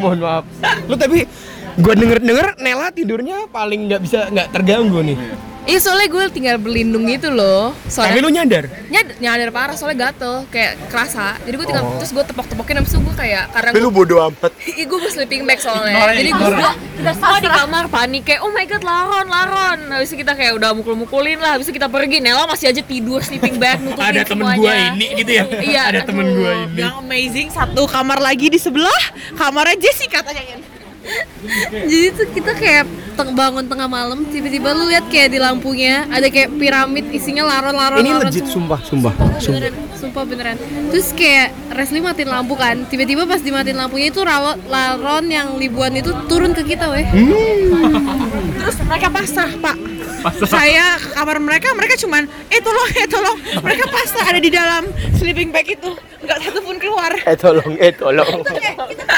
Mohon 0.00 0.18
maaf. 0.24 0.44
Lu 0.88 0.96
tapi 0.96 1.28
gua 1.76 1.94
denger 1.94 2.18
denger 2.24 2.46
Nela 2.60 2.88
tidurnya 2.92 3.48
paling 3.52 3.88
nggak 3.88 4.00
bisa 4.00 4.28
nggak 4.32 4.48
terganggu 4.52 5.00
nih. 5.04 5.18
Iya 5.66 5.82
soalnya 5.82 6.06
gue 6.06 6.24
tinggal 6.30 6.62
berlindung 6.62 7.10
gitu 7.10 7.26
loh. 7.34 7.74
Tapi 7.74 7.90
Soalnya 7.90 8.22
lu 8.22 8.30
nyadar? 8.30 8.70
nyadar, 8.86 9.14
nyadar 9.18 9.48
parah 9.50 9.74
soalnya 9.74 10.14
gatel 10.14 10.46
kayak 10.46 10.78
kerasa. 10.86 11.34
Jadi 11.42 11.54
gue 11.58 11.66
tinggal 11.66 11.84
terus 11.98 12.14
gue 12.14 12.22
tepok-tepokin 12.22 12.74
habis 12.78 12.94
itu 12.94 13.02
gue 13.02 13.14
kayak 13.18 13.50
karena 13.50 13.70
Tapi 13.74 13.82
lu 13.82 13.90
bodo 13.90 14.22
amat. 14.30 14.54
Iya 14.62 14.84
gue 14.86 15.10
sleeping 15.10 15.42
bag 15.42 15.58
soalnya 15.58 16.14
Jadi 16.14 16.30
gue 16.30 16.48
udah, 16.54 16.74
udah 17.02 17.14
semua 17.18 17.38
di 17.42 17.50
kamar 17.50 17.84
panik 17.90 18.22
Kayak 18.30 18.40
oh 18.46 18.50
my 18.54 18.62
god 18.70 18.82
laron 18.86 19.26
laron 19.26 19.78
Habis 19.90 20.14
itu 20.14 20.22
kita 20.22 20.32
kayak 20.38 20.52
udah 20.54 20.70
mukul-mukulin 20.70 21.38
lah 21.42 21.58
Habis 21.58 21.66
itu 21.66 21.74
kita 21.82 21.90
pergi 21.90 22.22
Nela 22.22 22.46
masih 22.46 22.70
aja 22.70 22.82
tidur 22.86 23.18
sleeping 23.26 23.58
bag 23.58 23.82
nutupin 23.82 24.06
Ada 24.06 24.22
temen 24.22 24.46
gua 24.54 24.70
ini 24.94 25.06
gitu 25.18 25.30
ya. 25.34 25.44
Iya 25.50 25.82
Ada 25.90 26.00
temen 26.06 26.26
gua 26.30 26.50
ini. 26.62 26.78
Yang 26.78 26.94
amazing 27.02 27.48
satu 27.50 27.90
kamar 27.90 28.22
lagi 28.22 28.54
di 28.54 28.58
sebelah 28.62 29.02
kamarnya 29.34 29.74
Jessica 29.82 30.22
tanyain. 30.22 30.62
Jadi 31.90 32.06
tuh 32.12 32.26
kita 32.34 32.52
kayak 32.52 32.84
teng- 33.14 33.34
bangun 33.36 33.64
tengah 33.66 33.88
malam, 33.88 34.26
tiba-tiba 34.28 34.74
lu 34.74 34.90
lihat 34.90 35.06
kayak 35.08 35.32
di 35.32 35.38
lampunya 35.40 36.04
ada 36.10 36.26
kayak 36.26 36.52
piramid 36.58 37.06
isinya 37.10 37.46
laron-laron. 37.46 38.02
Ini 38.02 38.10
laron 38.12 38.28
legit 38.28 38.46
sumpah, 38.50 38.80
sumpah. 38.82 39.14
Beneran, 39.40 39.74
sumpah 39.96 40.22
beneran. 40.26 40.56
Terus 40.90 41.08
kayak 41.14 41.54
Resli 41.76 42.00
matiin 42.00 42.32
lampu 42.32 42.56
kan, 42.56 42.88
tiba-tiba 42.88 43.28
pas 43.28 43.40
dimatiin 43.40 43.76
lampunya 43.76 44.08
itu 44.08 44.20
rawat 44.24 44.58
laron 44.66 45.28
yang 45.28 45.60
ribuan 45.60 45.92
itu 45.92 46.10
turun 46.26 46.56
ke 46.56 46.64
kita 46.64 46.88
weh. 46.88 47.04
Terus 48.56 48.76
mereka 48.84 49.08
pasrah 49.12 49.50
pak. 49.60 49.76
Saya 50.42 50.98
ke 50.98 51.14
kamar 51.14 51.38
mereka, 51.38 51.70
mereka 51.76 51.94
cuman 52.02 52.26
eh 52.50 52.58
tolong 52.58 52.88
eh 52.98 53.06
tolong. 53.06 53.36
Mereka 53.62 53.84
pasrah 53.86 54.26
ada 54.34 54.40
di 54.42 54.50
dalam 54.50 54.90
sleeping 55.14 55.54
bag 55.54 55.70
itu, 55.70 55.94
nggak 56.24 56.38
satu 56.42 56.58
pun 56.66 56.76
keluar. 56.82 57.14
Eh 57.22 57.36
tolong, 57.38 57.78
eh 57.78 57.94
tolong. 57.94 58.42
Nela 58.42 58.58
dikali 58.58 58.94
empat. 58.98 59.15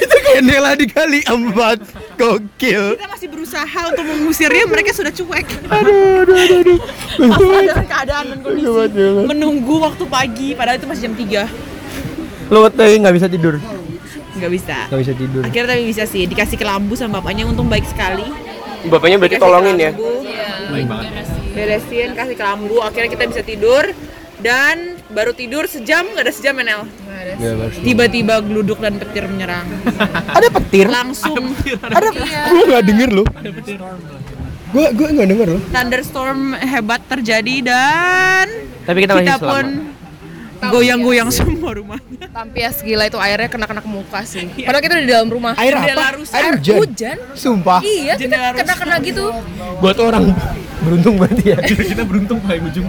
Itu 0.00 0.14
kayak 0.20 0.42
Nela 0.42 0.72
dikali 0.74 1.20
empat. 1.24 1.78
Gokil. 2.14 3.00
Kita 3.00 3.08
masih 3.08 3.28
berusaha 3.28 3.80
untuk 3.88 4.04
mengusirnya, 4.04 4.64
mereka 4.66 4.92
sudah 4.92 5.08
cuek. 5.08 5.46
Aduh, 5.66 6.22
aduh, 6.22 6.36
aduh, 6.36 6.58
aduh. 6.60 6.78
Pasrah 7.16 7.62
dalam 7.64 7.86
keadaan 7.86 8.24
dan 8.28 8.38
kondisi 8.44 8.68
menunggu 9.24 9.74
waktu 9.80 10.04
pagi, 10.04 10.48
padahal 10.52 10.76
itu 10.76 10.86
masih 10.86 11.02
jam 11.08 11.14
3 11.16 11.48
Lu 12.50 12.66
tadi 12.68 12.94
nggak 12.98 13.14
bisa 13.14 13.26
tidur. 13.26 13.54
nggak 14.30 14.50
bisa. 14.52 14.76
Nggak 14.88 15.00
bisa 15.00 15.12
tidur. 15.14 15.42
Akhirnya 15.42 15.68
tapi 15.70 15.82
bisa 15.86 16.04
sih, 16.04 16.22
dikasih 16.24 16.56
kelambu 16.56 16.94
sama 16.94 17.18
bapaknya, 17.20 17.44
untung 17.44 17.66
baik 17.66 17.84
sekali. 17.84 18.24
Bapaknya 18.88 19.16
berarti 19.16 19.36
Dikasih 19.36 19.44
tolongin 19.48 19.76
ya. 19.76 19.90
kelambu, 19.92 20.12
beresin 21.50 22.08
kasih 22.14 22.36
kelambu 22.38 22.76
akhirnya 22.78 23.10
kita 23.10 23.24
bisa 23.26 23.42
tidur 23.42 23.84
dan 24.38 24.99
baru 25.10 25.32
tidur 25.34 25.66
sejam 25.66 26.06
nggak 26.06 26.24
ada 26.26 26.32
sejam 26.34 26.54
Menel 26.54 26.86
tiba-tiba 27.84 28.40
geluduk 28.40 28.78
dan 28.80 28.96
petir 28.96 29.24
menyerang. 29.28 29.66
Ada 30.36 30.48
petir. 30.50 30.86
langsung. 30.88 31.52
Ada. 31.84 32.08
Gua 32.50 32.62
nggak 32.66 32.84
denger 32.86 33.10
loh. 33.12 33.26
Gua 34.70 34.86
gua 34.94 35.08
nggak 35.10 35.28
denger 35.28 35.48
loh. 35.58 35.62
thunderstorm 35.74 36.54
hebat 36.56 37.02
terjadi 37.10 37.54
dan 37.60 38.46
Tapi 38.86 38.98
kita 39.04 39.12
masih 39.18 39.26
kita 39.26 39.36
pun 39.42 39.66
goyang-goyang 40.60 41.30
semua 41.32 41.72
rumahnya 41.72 42.28
Tampias 42.30 42.84
gila 42.84 43.08
itu 43.08 43.16
airnya 43.16 43.48
kena-kena 43.48 43.80
ke 43.82 43.90
muka 43.90 44.20
sih. 44.24 44.46
Padahal 44.62 44.82
kita 44.84 44.94
di 45.02 45.08
dalam 45.10 45.28
rumah. 45.28 45.52
Air 45.58 45.74
apa? 45.76 46.20
Air 46.36 46.54
hujan. 46.60 47.16
Sumpah. 47.34 47.80
Iya 47.82 48.14
kita 48.16 48.36
kena-kena 48.56 48.96
gitu. 49.04 49.34
Gua 49.82 49.90
tuh 49.92 50.04
orang 50.08 50.32
beruntung 50.80 51.14
berarti 51.16 51.44
ya. 51.52 51.56
Kita 51.60 52.02
beruntung 52.02 52.38
paling 52.40 52.64
ujung. 52.66 52.88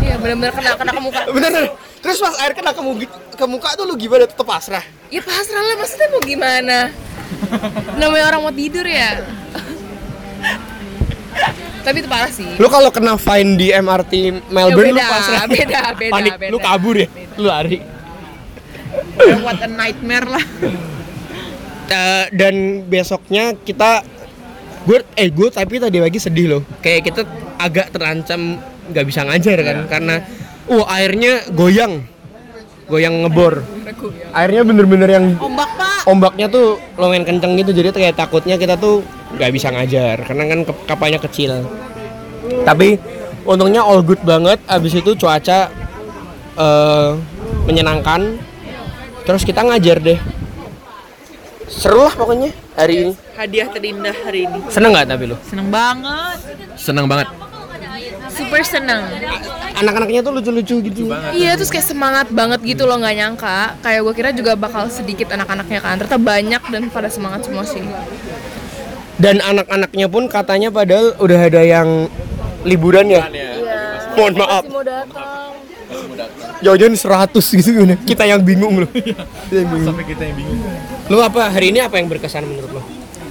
Iya 0.00 0.14
bener-bener 0.18 0.52
kena-kena 0.52 0.90
ke 0.90 1.02
muka 1.02 1.20
Bener. 1.30 1.64
Terus 1.98 2.16
pas 2.20 2.34
air 2.42 2.52
kena 2.52 2.70
ke 2.70 2.82
muka, 2.82 3.06
ke 3.32 3.44
muka 3.46 3.68
tuh 3.74 3.84
lu 3.84 3.94
gimana? 3.94 4.26
Tetep 4.26 4.44
pasrah. 4.44 4.84
Ya 5.08 5.20
pasrah 5.20 5.62
lah 5.62 5.74
maksudnya 5.78 6.08
mau 6.10 6.20
gimana 6.20 6.78
Namanya 7.96 8.24
orang 8.28 8.40
mau 8.42 8.52
tidur 8.52 8.84
ya 8.84 9.22
Tapi 11.80 11.96
itu 12.00 12.08
parah 12.08 12.28
sih 12.28 12.46
Lu 12.56 12.66
kalau 12.66 12.90
kena 12.90 13.14
fine 13.16 13.56
di 13.56 13.68
MRT 13.70 14.12
Melbourne 14.48 14.92
Ya, 14.92 14.94
beda, 14.94 15.00
lu 15.00 15.12
pasrah. 15.12 15.42
beda, 15.54 15.80
beda, 15.94 16.12
Panik. 16.14 16.32
beda. 16.36 16.50
Lu 16.52 16.58
kabur 16.58 16.94
ya? 16.96 17.08
Lu 17.34 17.44
lari. 17.44 17.78
what 19.40 19.58
a 19.58 19.68
nightmare 19.68 20.26
lah 20.26 20.44
Eh, 21.84 22.24
dan 22.32 22.80
besoknya 22.82 23.52
kita 23.54 24.00
gue 24.84 24.98
eh 25.16 25.28
gue 25.32 25.48
tapi 25.48 25.80
tadi 25.80 25.96
pagi 26.00 26.20
sedih 26.20 26.46
loh. 26.56 26.62
Kayak 26.84 27.00
kita 27.08 27.20
agak 27.56 27.92
terancam 27.92 28.60
nggak 28.92 29.04
bisa 29.08 29.24
ngajar 29.24 29.58
kan 29.64 29.78
karena 29.88 30.14
uh 30.68 30.84
airnya 30.92 31.44
goyang. 31.52 32.04
Goyang 32.84 33.24
ngebor. 33.24 33.64
Airnya 34.36 34.60
bener-bener 34.60 35.08
yang 35.08 35.26
ombak 35.40 35.70
pak. 35.80 36.04
ombaknya 36.04 36.52
tuh 36.52 36.76
lumayan 37.00 37.24
kenceng 37.24 37.56
gitu 37.56 37.72
jadi 37.72 37.88
kayak 37.96 38.12
takutnya 38.20 38.60
kita 38.60 38.76
tuh 38.76 39.00
nggak 39.40 39.50
bisa 39.56 39.72
ngajar 39.72 40.20
karena 40.28 40.44
kan 40.52 40.60
kapalnya 40.84 41.16
kecil. 41.16 41.64
Tapi 42.68 43.00
untungnya 43.48 43.80
all 43.80 44.04
good 44.04 44.20
banget 44.20 44.60
abis 44.68 45.00
itu 45.00 45.16
cuaca 45.16 45.72
eh, 46.60 47.10
menyenangkan. 47.64 48.36
Terus 49.24 49.48
kita 49.48 49.64
ngajar 49.64 50.04
deh 50.04 50.20
seru 51.68 52.04
lah 52.04 52.14
pokoknya 52.14 52.50
hari 52.76 52.94
ini. 53.06 53.12
Hadiah 53.34 53.68
terindah 53.70 54.16
hari 54.24 54.46
ini. 54.46 54.58
Seneng 54.68 54.90
nggak 54.94 55.06
tapi 55.10 55.24
lu? 55.30 55.36
Seneng 55.46 55.68
banget. 55.68 56.38
Seneng 56.76 57.06
banget. 57.08 57.28
Super 58.34 58.62
seneng. 58.66 59.02
Anak-anaknya 59.78 60.20
tuh 60.26 60.32
lucu-lucu 60.34 60.76
gitu. 60.90 61.10
Iya 61.34 61.54
terus 61.54 61.70
kayak 61.70 61.86
semangat 61.86 62.26
banget 62.34 62.62
gitu 62.66 62.86
loh 62.86 62.98
nggak 62.98 63.14
nyangka. 63.14 63.78
Kayak 63.82 64.00
gue 64.06 64.14
kira 64.14 64.30
juga 64.34 64.52
bakal 64.58 64.90
sedikit 64.90 65.30
anak-anaknya 65.30 65.80
kan. 65.82 65.94
Ternyata 66.02 66.18
banyak 66.18 66.62
dan 66.70 66.82
pada 66.90 67.08
semangat 67.10 67.46
semua 67.46 67.62
sih. 67.62 67.82
Dan 69.14 69.38
anak-anaknya 69.38 70.10
pun 70.10 70.26
katanya 70.26 70.74
padahal 70.74 71.14
udah 71.22 71.40
ada 71.46 71.62
yang 71.62 72.10
liburan 72.66 73.06
ya? 73.06 73.22
Mohon 74.18 74.34
maaf. 74.42 74.64
Mau 74.66 74.82
datang 74.82 75.43
Jajan 76.64 76.96
100 76.96 77.28
gitu 77.36 77.68
gimana? 77.70 77.94
Kita 78.00 78.24
yang 78.24 78.40
bingung 78.40 78.80
loh. 78.80 78.88
Kita 78.88 79.52
yang 79.52 79.68
bingung. 79.68 79.88
Sampai 79.92 80.04
kita 80.08 80.22
yang 80.24 80.36
bingung. 80.36 80.60
Lu 81.06 81.20
apa 81.20 81.52
hari 81.52 81.68
ini 81.68 81.84
apa 81.84 82.00
yang 82.00 82.08
berkesan 82.08 82.42
menurut 82.42 82.72
lo? 82.72 82.82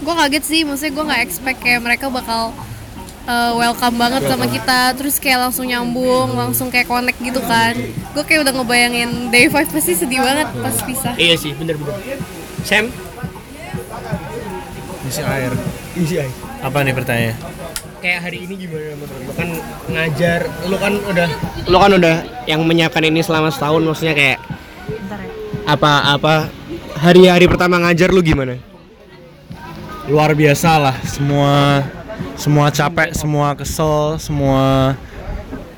Gue 0.04 0.13
kaget 0.13 0.43
sih, 0.46 0.62
maksudnya 0.62 0.93
gue 0.93 1.06
nggak 1.10 1.22
expect 1.24 1.60
kayak 1.60 1.82
mereka 1.82 2.12
bakal 2.12 2.54
uh, 3.24 3.52
welcome 3.56 3.96
banget 3.96 4.22
sama 4.28 4.46
kita, 4.46 4.93
terus 4.93 5.15
kayak 5.17 5.48
langsung 5.48 5.65
nyambung, 5.65 6.36
langsung 6.36 6.67
kayak 6.67 6.86
connect 6.86 7.17
gitu 7.17 7.41
kan. 7.41 7.74
Gue 8.13 8.22
kayak 8.22 8.46
udah 8.46 8.54
ngebayangin 8.54 9.32
day 9.32 9.48
5 9.48 9.74
pasti 9.74 9.96
sedih 9.96 10.19
banget 10.19 10.48
pas 10.54 10.76
pisah. 10.84 11.15
Iya 11.15 11.36
sih, 11.39 11.52
bener-bener. 11.56 11.96
Sam, 12.62 12.91
Isi 15.04 15.19
air. 15.19 15.52
isi 15.93 16.15
aja. 16.15 16.32
Apa 16.63 16.80
nih 16.82 16.96
pertanyaannya? 16.96 17.36
Kayak 18.03 18.19
hari 18.27 18.43
ini 18.43 18.67
gimana 18.67 18.99
menurut 18.99 19.23
lo? 19.23 19.31
Kan 19.31 19.49
ngajar, 19.87 20.43
lu 20.67 20.75
kan 20.75 20.93
udah 21.07 21.29
lu 21.71 21.77
kan 21.79 21.91
udah 21.95 22.15
yang 22.51 22.59
menyiapkan 22.67 22.99
ini 23.07 23.23
selama 23.23 23.47
setahun 23.47 23.79
maksudnya 23.79 24.11
kayak 24.11 24.43
apa-apa 25.63 26.51
hari-hari 26.99 27.47
pertama 27.47 27.79
ngajar 27.79 28.11
lu 28.11 28.19
gimana? 28.19 28.59
Luar 30.11 30.35
biasa 30.35 30.83
lah. 30.83 30.99
Semua 31.07 31.79
semua 32.35 32.67
capek, 32.75 33.15
semua 33.15 33.55
kesel, 33.55 34.19
semua 34.19 34.99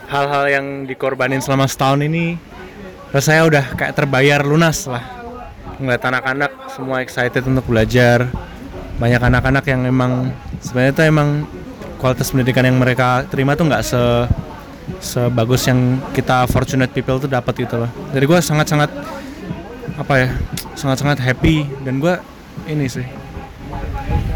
hal-hal 0.10 0.50
yang 0.50 0.66
dikorbanin 0.90 1.46
selama 1.46 1.70
setahun 1.70 2.02
ini 2.10 2.42
rasanya 3.14 3.44
udah 3.46 3.66
kayak 3.78 3.94
terbayar 3.94 4.42
lunas 4.42 4.90
lah. 4.90 5.06
Ngeliat 5.78 6.02
anak-anak 6.02 6.74
semua 6.74 7.06
excited 7.06 7.46
untuk 7.46 7.70
belajar. 7.70 8.26
Banyak 8.98 9.22
anak-anak 9.22 9.66
yang 9.70 9.86
emang 9.86 10.34
sebenarnya 10.58 10.94
tuh 10.98 11.06
emang 11.06 11.30
kualitas 12.06 12.30
pendidikan 12.30 12.62
yang 12.62 12.78
mereka 12.78 13.26
terima 13.26 13.58
tuh 13.58 13.66
nggak 13.66 13.82
se 13.82 13.98
sebagus 15.02 15.66
yang 15.66 15.98
kita 16.14 16.46
fortunate 16.46 16.94
people 16.94 17.18
tuh 17.18 17.26
dapat 17.26 17.66
gitu 17.66 17.82
loh. 17.82 17.90
Jadi 18.14 18.30
gue 18.30 18.40
sangat-sangat 18.46 18.94
apa 19.98 20.14
ya, 20.14 20.30
sangat-sangat 20.78 21.18
happy 21.18 21.66
dan 21.82 21.98
gue 21.98 22.14
ini 22.70 22.86
sih 22.86 23.10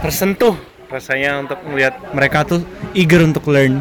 tersentuh 0.01 0.57
rasanya 0.89 1.45
untuk 1.45 1.61
melihat 1.69 1.93
mereka 2.09 2.41
tuh 2.41 2.65
eager 2.97 3.21
untuk 3.21 3.45
learn. 3.53 3.77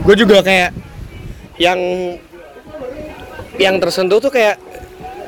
gue 0.00 0.14
juga 0.16 0.40
kayak 0.40 0.72
yang 1.60 1.76
yang 3.60 3.76
tersentuh 3.76 4.24
tuh 4.24 4.32
kayak 4.32 4.56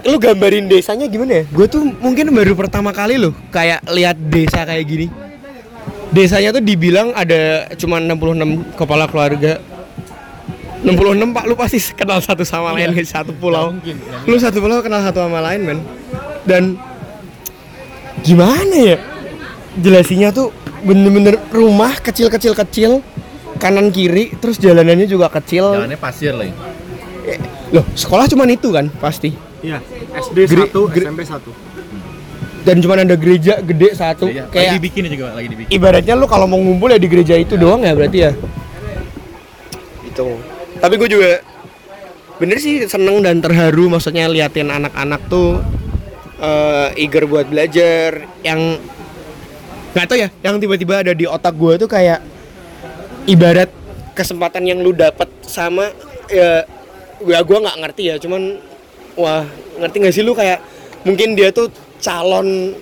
lu 0.09 0.16
gambarin 0.16 0.64
desanya 0.72 1.05
gimana 1.05 1.44
ya? 1.44 1.53
Gue 1.53 1.68
tuh 1.68 1.85
mungkin 2.01 2.33
baru 2.33 2.57
pertama 2.57 2.96
kali 2.96 3.20
loh 3.20 3.37
kayak 3.53 3.85
lihat 3.92 4.16
desa 4.16 4.64
kayak 4.64 4.88
gini. 4.88 5.27
Desanya 6.08 6.50
tuh 6.50 6.62
dibilang 6.62 7.12
ada 7.12 7.68
cuma 7.76 8.00
66 8.00 8.74
kepala 8.74 9.04
keluarga. 9.06 9.60
66 10.78 10.94
pak, 11.34 11.44
lu 11.44 11.54
pasti 11.54 11.78
kenal 11.92 12.22
satu 12.22 12.46
sama 12.46 12.70
lain 12.70 12.94
di 12.94 13.02
satu 13.02 13.34
pulau. 13.34 13.74
Lu 14.24 14.36
satu 14.38 14.59
pulau 14.59 14.78
kenal 14.78 15.02
satu 15.02 15.20
sama 15.20 15.42
lain 15.42 15.61
men. 15.61 15.78
Dan 16.42 16.78
gimana 18.20 18.74
ya? 18.74 18.96
Jelasinya 19.74 20.30
tuh 20.30 20.50
bener-bener 20.80 21.38
rumah 21.50 21.92
kecil-kecil 21.94 22.54
kecil 22.56 22.90
kanan 23.59 23.90
kiri 23.90 24.30
terus 24.32 24.54
jalanannya 24.56 25.11
juga 25.11 25.26
kecil 25.28 25.74
Jalannya 25.74 25.98
pasir 25.98 26.30
lagi. 26.30 26.54
loh 27.68 27.82
sekolah 27.92 28.30
cuman 28.30 28.48
itu 28.48 28.70
kan 28.70 28.86
pasti 28.96 29.34
Iya, 29.59 29.82
SD 30.14 30.46
Geri- 30.46 30.70
1, 30.70 30.86
geri- 30.88 31.06
SMP 31.11 31.22
1. 31.26 31.50
Dan 32.66 32.82
cuma 32.82 32.98
ada 32.98 33.14
gereja 33.14 33.62
gede 33.62 33.94
satu 33.94 34.26
lagi 34.28 34.50
kayak 34.50 34.72
dibikin 34.80 35.02
juga 35.12 35.34
lagi 35.34 35.48
dibikin. 35.50 35.70
ibaratnya 35.72 36.14
lu 36.18 36.26
kalau 36.26 36.50
mau 36.50 36.59
ngumpul 36.59 36.90
ya 36.90 36.98
di 36.98 37.09
gereja 37.09 37.34
itu 37.38 37.54
doang 37.54 37.86
ya 37.86 37.94
berarti 37.94 38.18
ya? 38.28 38.32
Itu 40.04 40.38
tapi 40.78 40.94
gue 40.94 41.09
juga 41.11 41.30
bener 42.38 42.59
sih 42.62 42.86
seneng 42.86 43.18
dan 43.22 43.42
terharu 43.42 43.90
maksudnya 43.90 44.30
liatin 44.30 44.70
anak-anak 44.70 45.20
tuh 45.26 45.59
eh, 46.38 47.02
eager 47.02 47.26
buat 47.26 47.50
belajar. 47.50 48.26
Yang 48.46 48.82
nggak 49.94 50.06
tahu 50.06 50.18
ya 50.18 50.28
yang 50.46 50.62
tiba-tiba 50.62 51.02
ada 51.02 51.12
di 51.16 51.26
otak 51.26 51.54
gue 51.59 51.74
tuh 51.80 51.90
kayak 51.90 52.22
ibarat 53.26 53.70
kesempatan 54.14 54.62
yang 54.66 54.78
lu 54.78 54.94
dapat 54.94 55.26
sama 55.42 55.90
ya 56.30 56.62
ya 57.26 57.38
gue 57.42 57.59
nggak 57.59 57.78
ngerti 57.82 58.02
ya 58.06 58.16
cuman 58.22 58.62
wah 59.18 59.42
ngerti 59.82 59.96
nggak 59.98 60.14
sih 60.14 60.22
lu? 60.22 60.34
Kayak 60.38 60.62
mungkin 61.02 61.34
dia 61.34 61.50
tuh 61.50 61.70
calon 61.99 62.74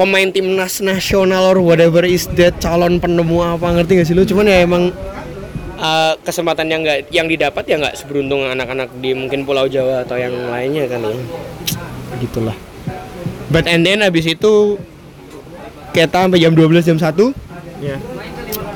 pemain 0.00 0.28
timnas 0.32 0.80
nasional 0.80 1.52
or 1.52 1.58
whatever 1.60 2.00
is 2.04 2.24
that 2.38 2.56
calon 2.62 2.96
penemu 2.96 3.56
apa 3.56 3.66
ngerti 3.76 3.92
gak 4.00 4.06
sih 4.08 4.14
lu? 4.16 4.24
Cuman 4.24 4.48
ya 4.48 4.64
emang 4.64 4.92
uh, 5.76 6.12
kesempatan 6.24 6.66
yang 6.68 6.80
nggak 6.84 7.12
yang 7.12 7.26
didapat 7.28 7.64
ya 7.68 7.76
nggak 7.76 7.96
seberuntung 7.96 8.44
anak-anak 8.48 8.88
di 9.00 9.12
mungkin 9.12 9.44
Pulau 9.44 9.68
Jawa 9.68 10.04
atau 10.04 10.16
yang 10.16 10.32
lainnya 10.48 10.88
kan 10.88 11.04
ya. 11.04 11.16
Gitulah. 12.20 12.56
But 13.52 13.68
and 13.70 13.86
then 13.86 14.02
abis 14.02 14.26
itu 14.26 14.80
kita 15.94 16.28
sampai 16.28 16.42
jam 16.42 16.52
12 16.52 16.82
jam 16.82 16.98
1 16.98 17.46
Iya. 17.76 17.96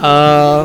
Eh, 0.01 0.61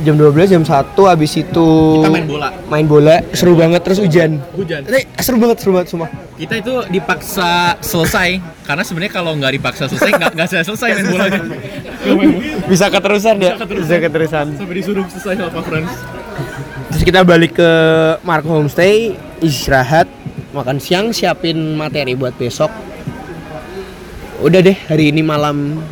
jam 0.00 0.14
12 0.14 0.46
jam 0.48 0.62
1 0.62 0.94
abis 0.94 1.32
itu 1.36 1.68
Kita 1.98 2.10
main 2.10 2.26
bola. 2.26 2.48
main 2.70 2.86
bola 2.86 3.16
seru 3.32 3.52
banget 3.54 3.80
terus 3.82 3.98
hujan. 3.98 4.38
Hujan. 4.54 4.86
Eh, 4.86 5.04
seru 5.18 5.36
banget 5.36 5.58
seru 5.58 5.74
banget 5.74 5.90
semua 5.90 6.08
kita 6.38 6.54
itu 6.54 6.70
dipaksa 6.86 7.74
selesai 7.82 8.38
karena 8.62 8.86
sebenarnya 8.86 9.10
kalau 9.10 9.34
nggak 9.34 9.58
dipaksa 9.58 9.90
selesai 9.90 10.10
nggak 10.14 10.30
nggak 10.38 10.46
selesai 10.46 10.66
selesai. 10.70 10.88
Main 10.94 11.06
bolanya 11.10 11.40
bisa 12.70 12.86
keterusan. 12.86 13.34
Ya 13.42 13.52
bisa 13.58 13.96
keterusan. 13.98 14.46
Sampai 14.54 14.76
disuruh 14.78 15.04
selesai 15.10 15.34
sama 15.34 15.50
Pak 15.50 15.62
Frans. 15.66 15.92
Terus 16.94 17.02
kita 17.02 17.20
balik 17.26 17.58
ke 17.58 17.70
Marco 18.22 18.54
Homestay, 18.54 19.18
istirahat, 19.42 20.06
makan 20.54 20.78
siang, 20.78 21.10
siapin 21.10 21.74
materi 21.74 22.14
buat 22.14 22.38
besok. 22.38 22.70
Udah 24.38 24.62
deh, 24.62 24.78
hari 24.86 25.10
ini 25.10 25.26
malam 25.26 25.82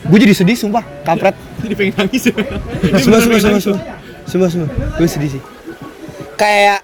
gue 0.00 0.18
jadi 0.18 0.32
sedih 0.32 0.56
sumpah, 0.56 0.84
kampret. 1.04 1.36
jadi 1.62 1.74
pengen 1.76 1.94
nangis 1.98 2.22
ya 2.28 2.34
Semua 2.98 3.18
semua 3.20 3.38
semua 3.38 3.60
semua. 3.60 3.80
Semua 4.24 4.48
semua. 4.48 4.68
Gue 4.96 5.08
sedih 5.08 5.30
sih. 5.36 5.42
Kayak 6.34 6.80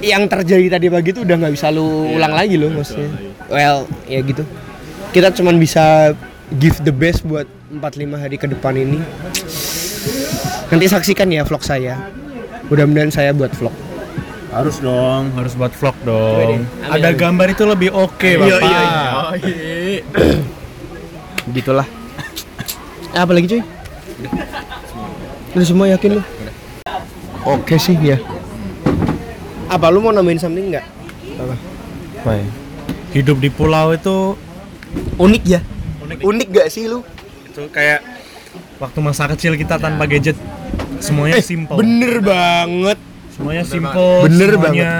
yang 0.00 0.26
terjadi 0.26 0.68
tadi 0.68 0.86
pagi 0.88 1.14
tuh 1.14 1.24
udah 1.24 1.36
nggak 1.38 1.54
bisa 1.54 1.70
lu 1.70 2.12
ulang 2.12 2.34
lagi 2.34 2.58
loh 2.58 2.68
maksudnya. 2.68 3.08
Well, 3.46 3.86
ya 4.04 4.20
gitu. 4.20 4.42
Kita 5.12 5.30
cuman 5.32 5.56
bisa 5.56 6.12
give 6.58 6.82
the 6.82 6.90
best 6.90 7.22
buat 7.22 7.46
45 7.70 7.80
hari 8.18 8.36
ke 8.36 8.46
depan 8.46 8.74
ini. 8.74 8.98
Nanti 10.68 10.84
saksikan 10.90 11.30
ya 11.30 11.46
vlog 11.46 11.62
saya. 11.62 12.10
Mudah-mudahan 12.66 13.12
saya 13.12 13.30
buat 13.30 13.54
vlog. 13.54 13.72
Harus 14.50 14.78
dong, 14.78 15.34
harus 15.34 15.54
buat 15.54 15.74
vlog 15.74 15.94
Amin, 15.94 16.06
dong. 16.06 16.58
Ada 16.86 17.10
amin. 17.10 17.18
gambar 17.18 17.46
itu 17.50 17.64
lebih 17.66 17.90
oke, 17.90 18.22
Iya, 18.24 18.38
Bapak. 18.38 18.54
iya, 18.54 18.82
Gitulah. 19.38 20.44
Eh, 21.44 23.20
apa 23.22 23.32
lagi 23.36 23.46
cuy? 23.52 23.62
Lu 25.52 25.62
semua 25.62 25.92
yakin 25.92 26.16
lu? 26.16 26.22
Oke 27.44 27.76
sih 27.76 27.92
ya. 28.00 28.16
Apa 29.68 29.92
lu 29.92 30.00
mau 30.00 30.08
nambahin 30.08 30.40
something 30.40 30.72
nggak? 30.72 30.86
Apa? 31.36 31.54
Baik. 32.24 32.48
Hidup 33.12 33.38
di 33.38 33.52
pulau 33.52 33.92
itu 33.92 34.34
Unik 35.20 35.42
ya? 35.44 35.60
Unik. 36.24 36.48
gak 36.50 36.68
sih 36.72 36.88
lu? 36.88 37.04
itu 37.54 37.70
kayak 37.70 38.02
waktu 38.82 38.98
masa 38.98 39.30
kecil 39.30 39.54
kita 39.54 39.78
tanpa 39.78 40.10
gadget. 40.10 40.34
Semuanya 40.98 41.38
simple. 41.38 41.78
Bener 41.78 42.18
banget. 42.18 42.98
Semuanya 43.30 43.62
simple. 43.62 44.26
Bener 44.26 44.50
semuanya. 44.58 44.92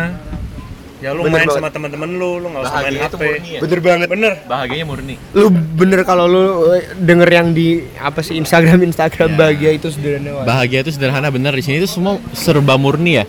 Ya 1.05 1.13
lu 1.13 1.21
Bener 1.21 1.37
main 1.37 1.45
banget. 1.45 1.61
sama 1.61 1.69
teman-teman 1.69 2.09
lu, 2.17 2.41
lu 2.41 2.49
nggak 2.49 2.63
usah 2.65 2.81
main 2.81 2.97
HP. 2.97 3.21
murni 3.21 3.51
ya. 3.53 3.61
Bener 3.61 3.79
banget. 3.85 4.09
Bener. 4.09 4.33
bahagianya 4.49 4.87
murni 4.89 5.15
Lu 5.37 5.45
bener 5.53 6.01
kalau 6.01 6.25
lu 6.25 6.43
eh, 6.73 6.97
denger 6.97 7.29
yang 7.29 7.49
di 7.53 7.85
apa 8.01 8.25
sih 8.25 8.41
Instagram 8.41 8.81
Instagram 8.81 9.37
bahagia 9.37 9.77
itu 9.77 9.93
sederhana 9.93 10.33
banget. 10.33 10.47
bahagia 10.49 10.79
itu 10.81 10.91
sederhana 10.97 11.29
bener 11.29 11.53
di 11.53 11.61
sini 11.61 11.77
itu 11.77 11.89
semua 11.93 12.17
serba 12.33 12.81
murni 12.81 13.21
ya 13.21 13.25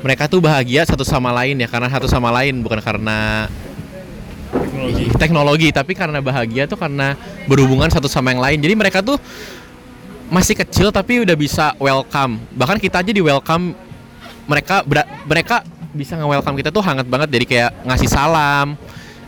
mereka 0.00 0.24
tuh 0.24 0.40
bahagia 0.40 0.88
satu 0.88 1.04
sama 1.04 1.28
lain 1.36 1.60
ya 1.60 1.68
karena 1.68 1.92
satu 1.92 2.08
sama 2.08 2.32
lain 2.32 2.64
bukan 2.64 2.80
karena 2.80 3.44
teknologi 4.48 5.04
teknologi 5.20 5.68
tapi 5.68 5.92
karena 5.92 6.24
bahagia 6.24 6.64
tuh 6.64 6.80
karena 6.80 7.12
berhubungan 7.44 7.92
satu 7.92 8.08
sama 8.08 8.32
yang 8.32 8.40
lain 8.40 8.58
jadi 8.64 8.72
mereka 8.72 9.04
tuh 9.04 9.20
masih 10.32 10.56
kecil 10.56 10.88
tapi 10.88 11.28
udah 11.28 11.36
bisa 11.36 11.76
welcome 11.76 12.40
bahkan 12.56 12.80
kita 12.80 13.04
aja 13.04 13.12
di 13.12 13.20
welcome 13.20 13.76
mereka 14.48 14.80
mereka 15.28 15.56
bisa 15.96 16.16
nge-welcome 16.20 16.56
kita 16.58 16.70
tuh 16.72 16.84
hangat 16.84 17.08
banget 17.08 17.28
dari 17.32 17.46
kayak 17.48 17.72
ngasih 17.84 18.10
salam 18.10 18.76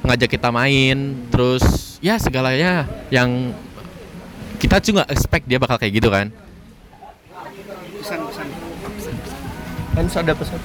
ngajak 0.05 0.29
kita 0.33 0.49
main 0.49 1.29
terus 1.29 1.97
ya 2.01 2.17
segalanya 2.17 2.89
yang 3.13 3.53
kita 4.61 4.81
juga 4.81 5.05
expect 5.09 5.49
dia 5.49 5.61
bakal 5.61 5.81
kayak 5.81 6.01
gitu 6.01 6.09
kan 6.13 6.29
Kan 9.91 10.07
ada 10.07 10.33
pesan. 10.33 10.61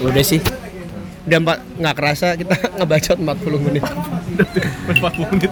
Udah 0.00 0.24
sih. 0.24 0.40
Udah 1.28 1.38
empat 1.40 1.58
nggak 1.76 1.94
kerasa 1.96 2.26
kita 2.36 2.54
ngebacot 2.80 3.18
40 3.20 3.66
menit. 3.68 3.84
40 3.84 5.32
menit 5.36 5.50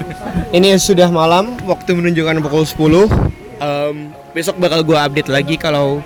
Ini 0.54 0.68
sudah 0.80 1.12
malam, 1.12 1.56
waktu 1.68 1.92
menunjukkan 1.96 2.40
pukul 2.44 2.64
10. 2.64 3.37
Em, 3.58 4.14
besok 4.34 4.56
bakal 4.62 4.86
gua 4.86 5.10
update 5.10 5.26
lagi 5.26 5.58
kalau 5.58 5.98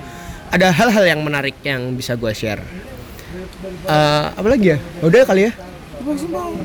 ada 0.48 0.72
hal-hal 0.72 1.04
yang 1.04 1.20
menarik 1.20 1.56
yang 1.64 1.92
bisa 1.92 2.16
gua 2.16 2.32
share. 2.32 2.64
Eh, 3.88 4.24
apa 4.32 4.48
lagi 4.48 4.76
ya? 4.76 4.78
Udah 5.04 5.24
kali 5.24 5.48
ya. 5.48 5.52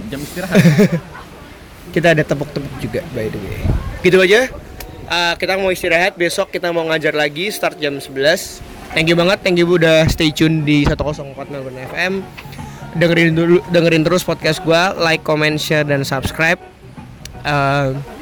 jam 0.09 0.17
istirahat 0.17 0.57
Kita 1.93 2.17
ada 2.17 2.23
tepuk-tepuk 2.25 2.73
juga 2.81 3.01
by 3.15 3.27
the 3.29 3.39
way. 3.39 3.59
Gitu 4.03 4.17
aja. 4.19 4.47
Eh, 5.07 5.33
kita 5.39 5.55
mau 5.55 5.71
istirahat, 5.71 6.19
besok 6.19 6.51
kita 6.51 6.71
mau 6.75 6.83
ngajar 6.83 7.15
lagi 7.15 7.47
start 7.47 7.79
jam 7.79 7.95
11. 7.95 8.59
Thank 8.91 9.07
you 9.07 9.15
banget, 9.15 9.39
thank 9.39 9.55
you 9.55 9.67
udah 9.67 10.03
stay 10.11 10.31
tune 10.35 10.67
di 10.67 10.83
104 10.83 11.31
Melbourne 11.47 11.79
FM. 11.91 12.13
Dengerin 12.97 13.35
dulu 13.35 13.63
dengerin 13.71 14.03
terus 14.03 14.23
podcast 14.27 14.59
gua, 14.63 14.91
like, 14.99 15.23
comment, 15.23 15.55
share 15.55 15.87
dan 15.87 16.03
subscribe. 16.03 16.59
Eh, 17.47 18.16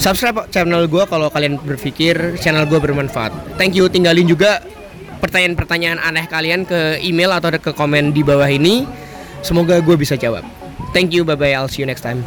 subscribe 0.00 0.48
channel 0.48 0.88
gua 0.88 1.04
kalau 1.04 1.28
kalian 1.28 1.60
berpikir 1.60 2.40
channel 2.40 2.64
gua 2.64 2.80
bermanfaat. 2.80 3.60
Thank 3.60 3.76
you, 3.76 3.86
tinggalin 3.92 4.24
juga 4.24 4.64
pertanyaan-pertanyaan 5.20 6.00
aneh 6.00 6.26
kalian 6.26 6.64
ke 6.64 6.98
email 7.04 7.30
atau 7.36 7.52
ke 7.54 7.70
komen 7.76 8.16
di 8.16 8.24
bawah 8.24 8.48
ini. 8.48 8.88
Semoga 9.44 9.80
gue 9.80 9.96
bisa 9.96 10.16
jawab. 10.16 10.44
Thank 10.92 11.12
you, 11.16 11.24
bye 11.24 11.36
bye. 11.36 11.52
I'll 11.56 11.68
see 11.68 11.84
you 11.84 11.88
next 11.88 12.04
time. 12.04 12.24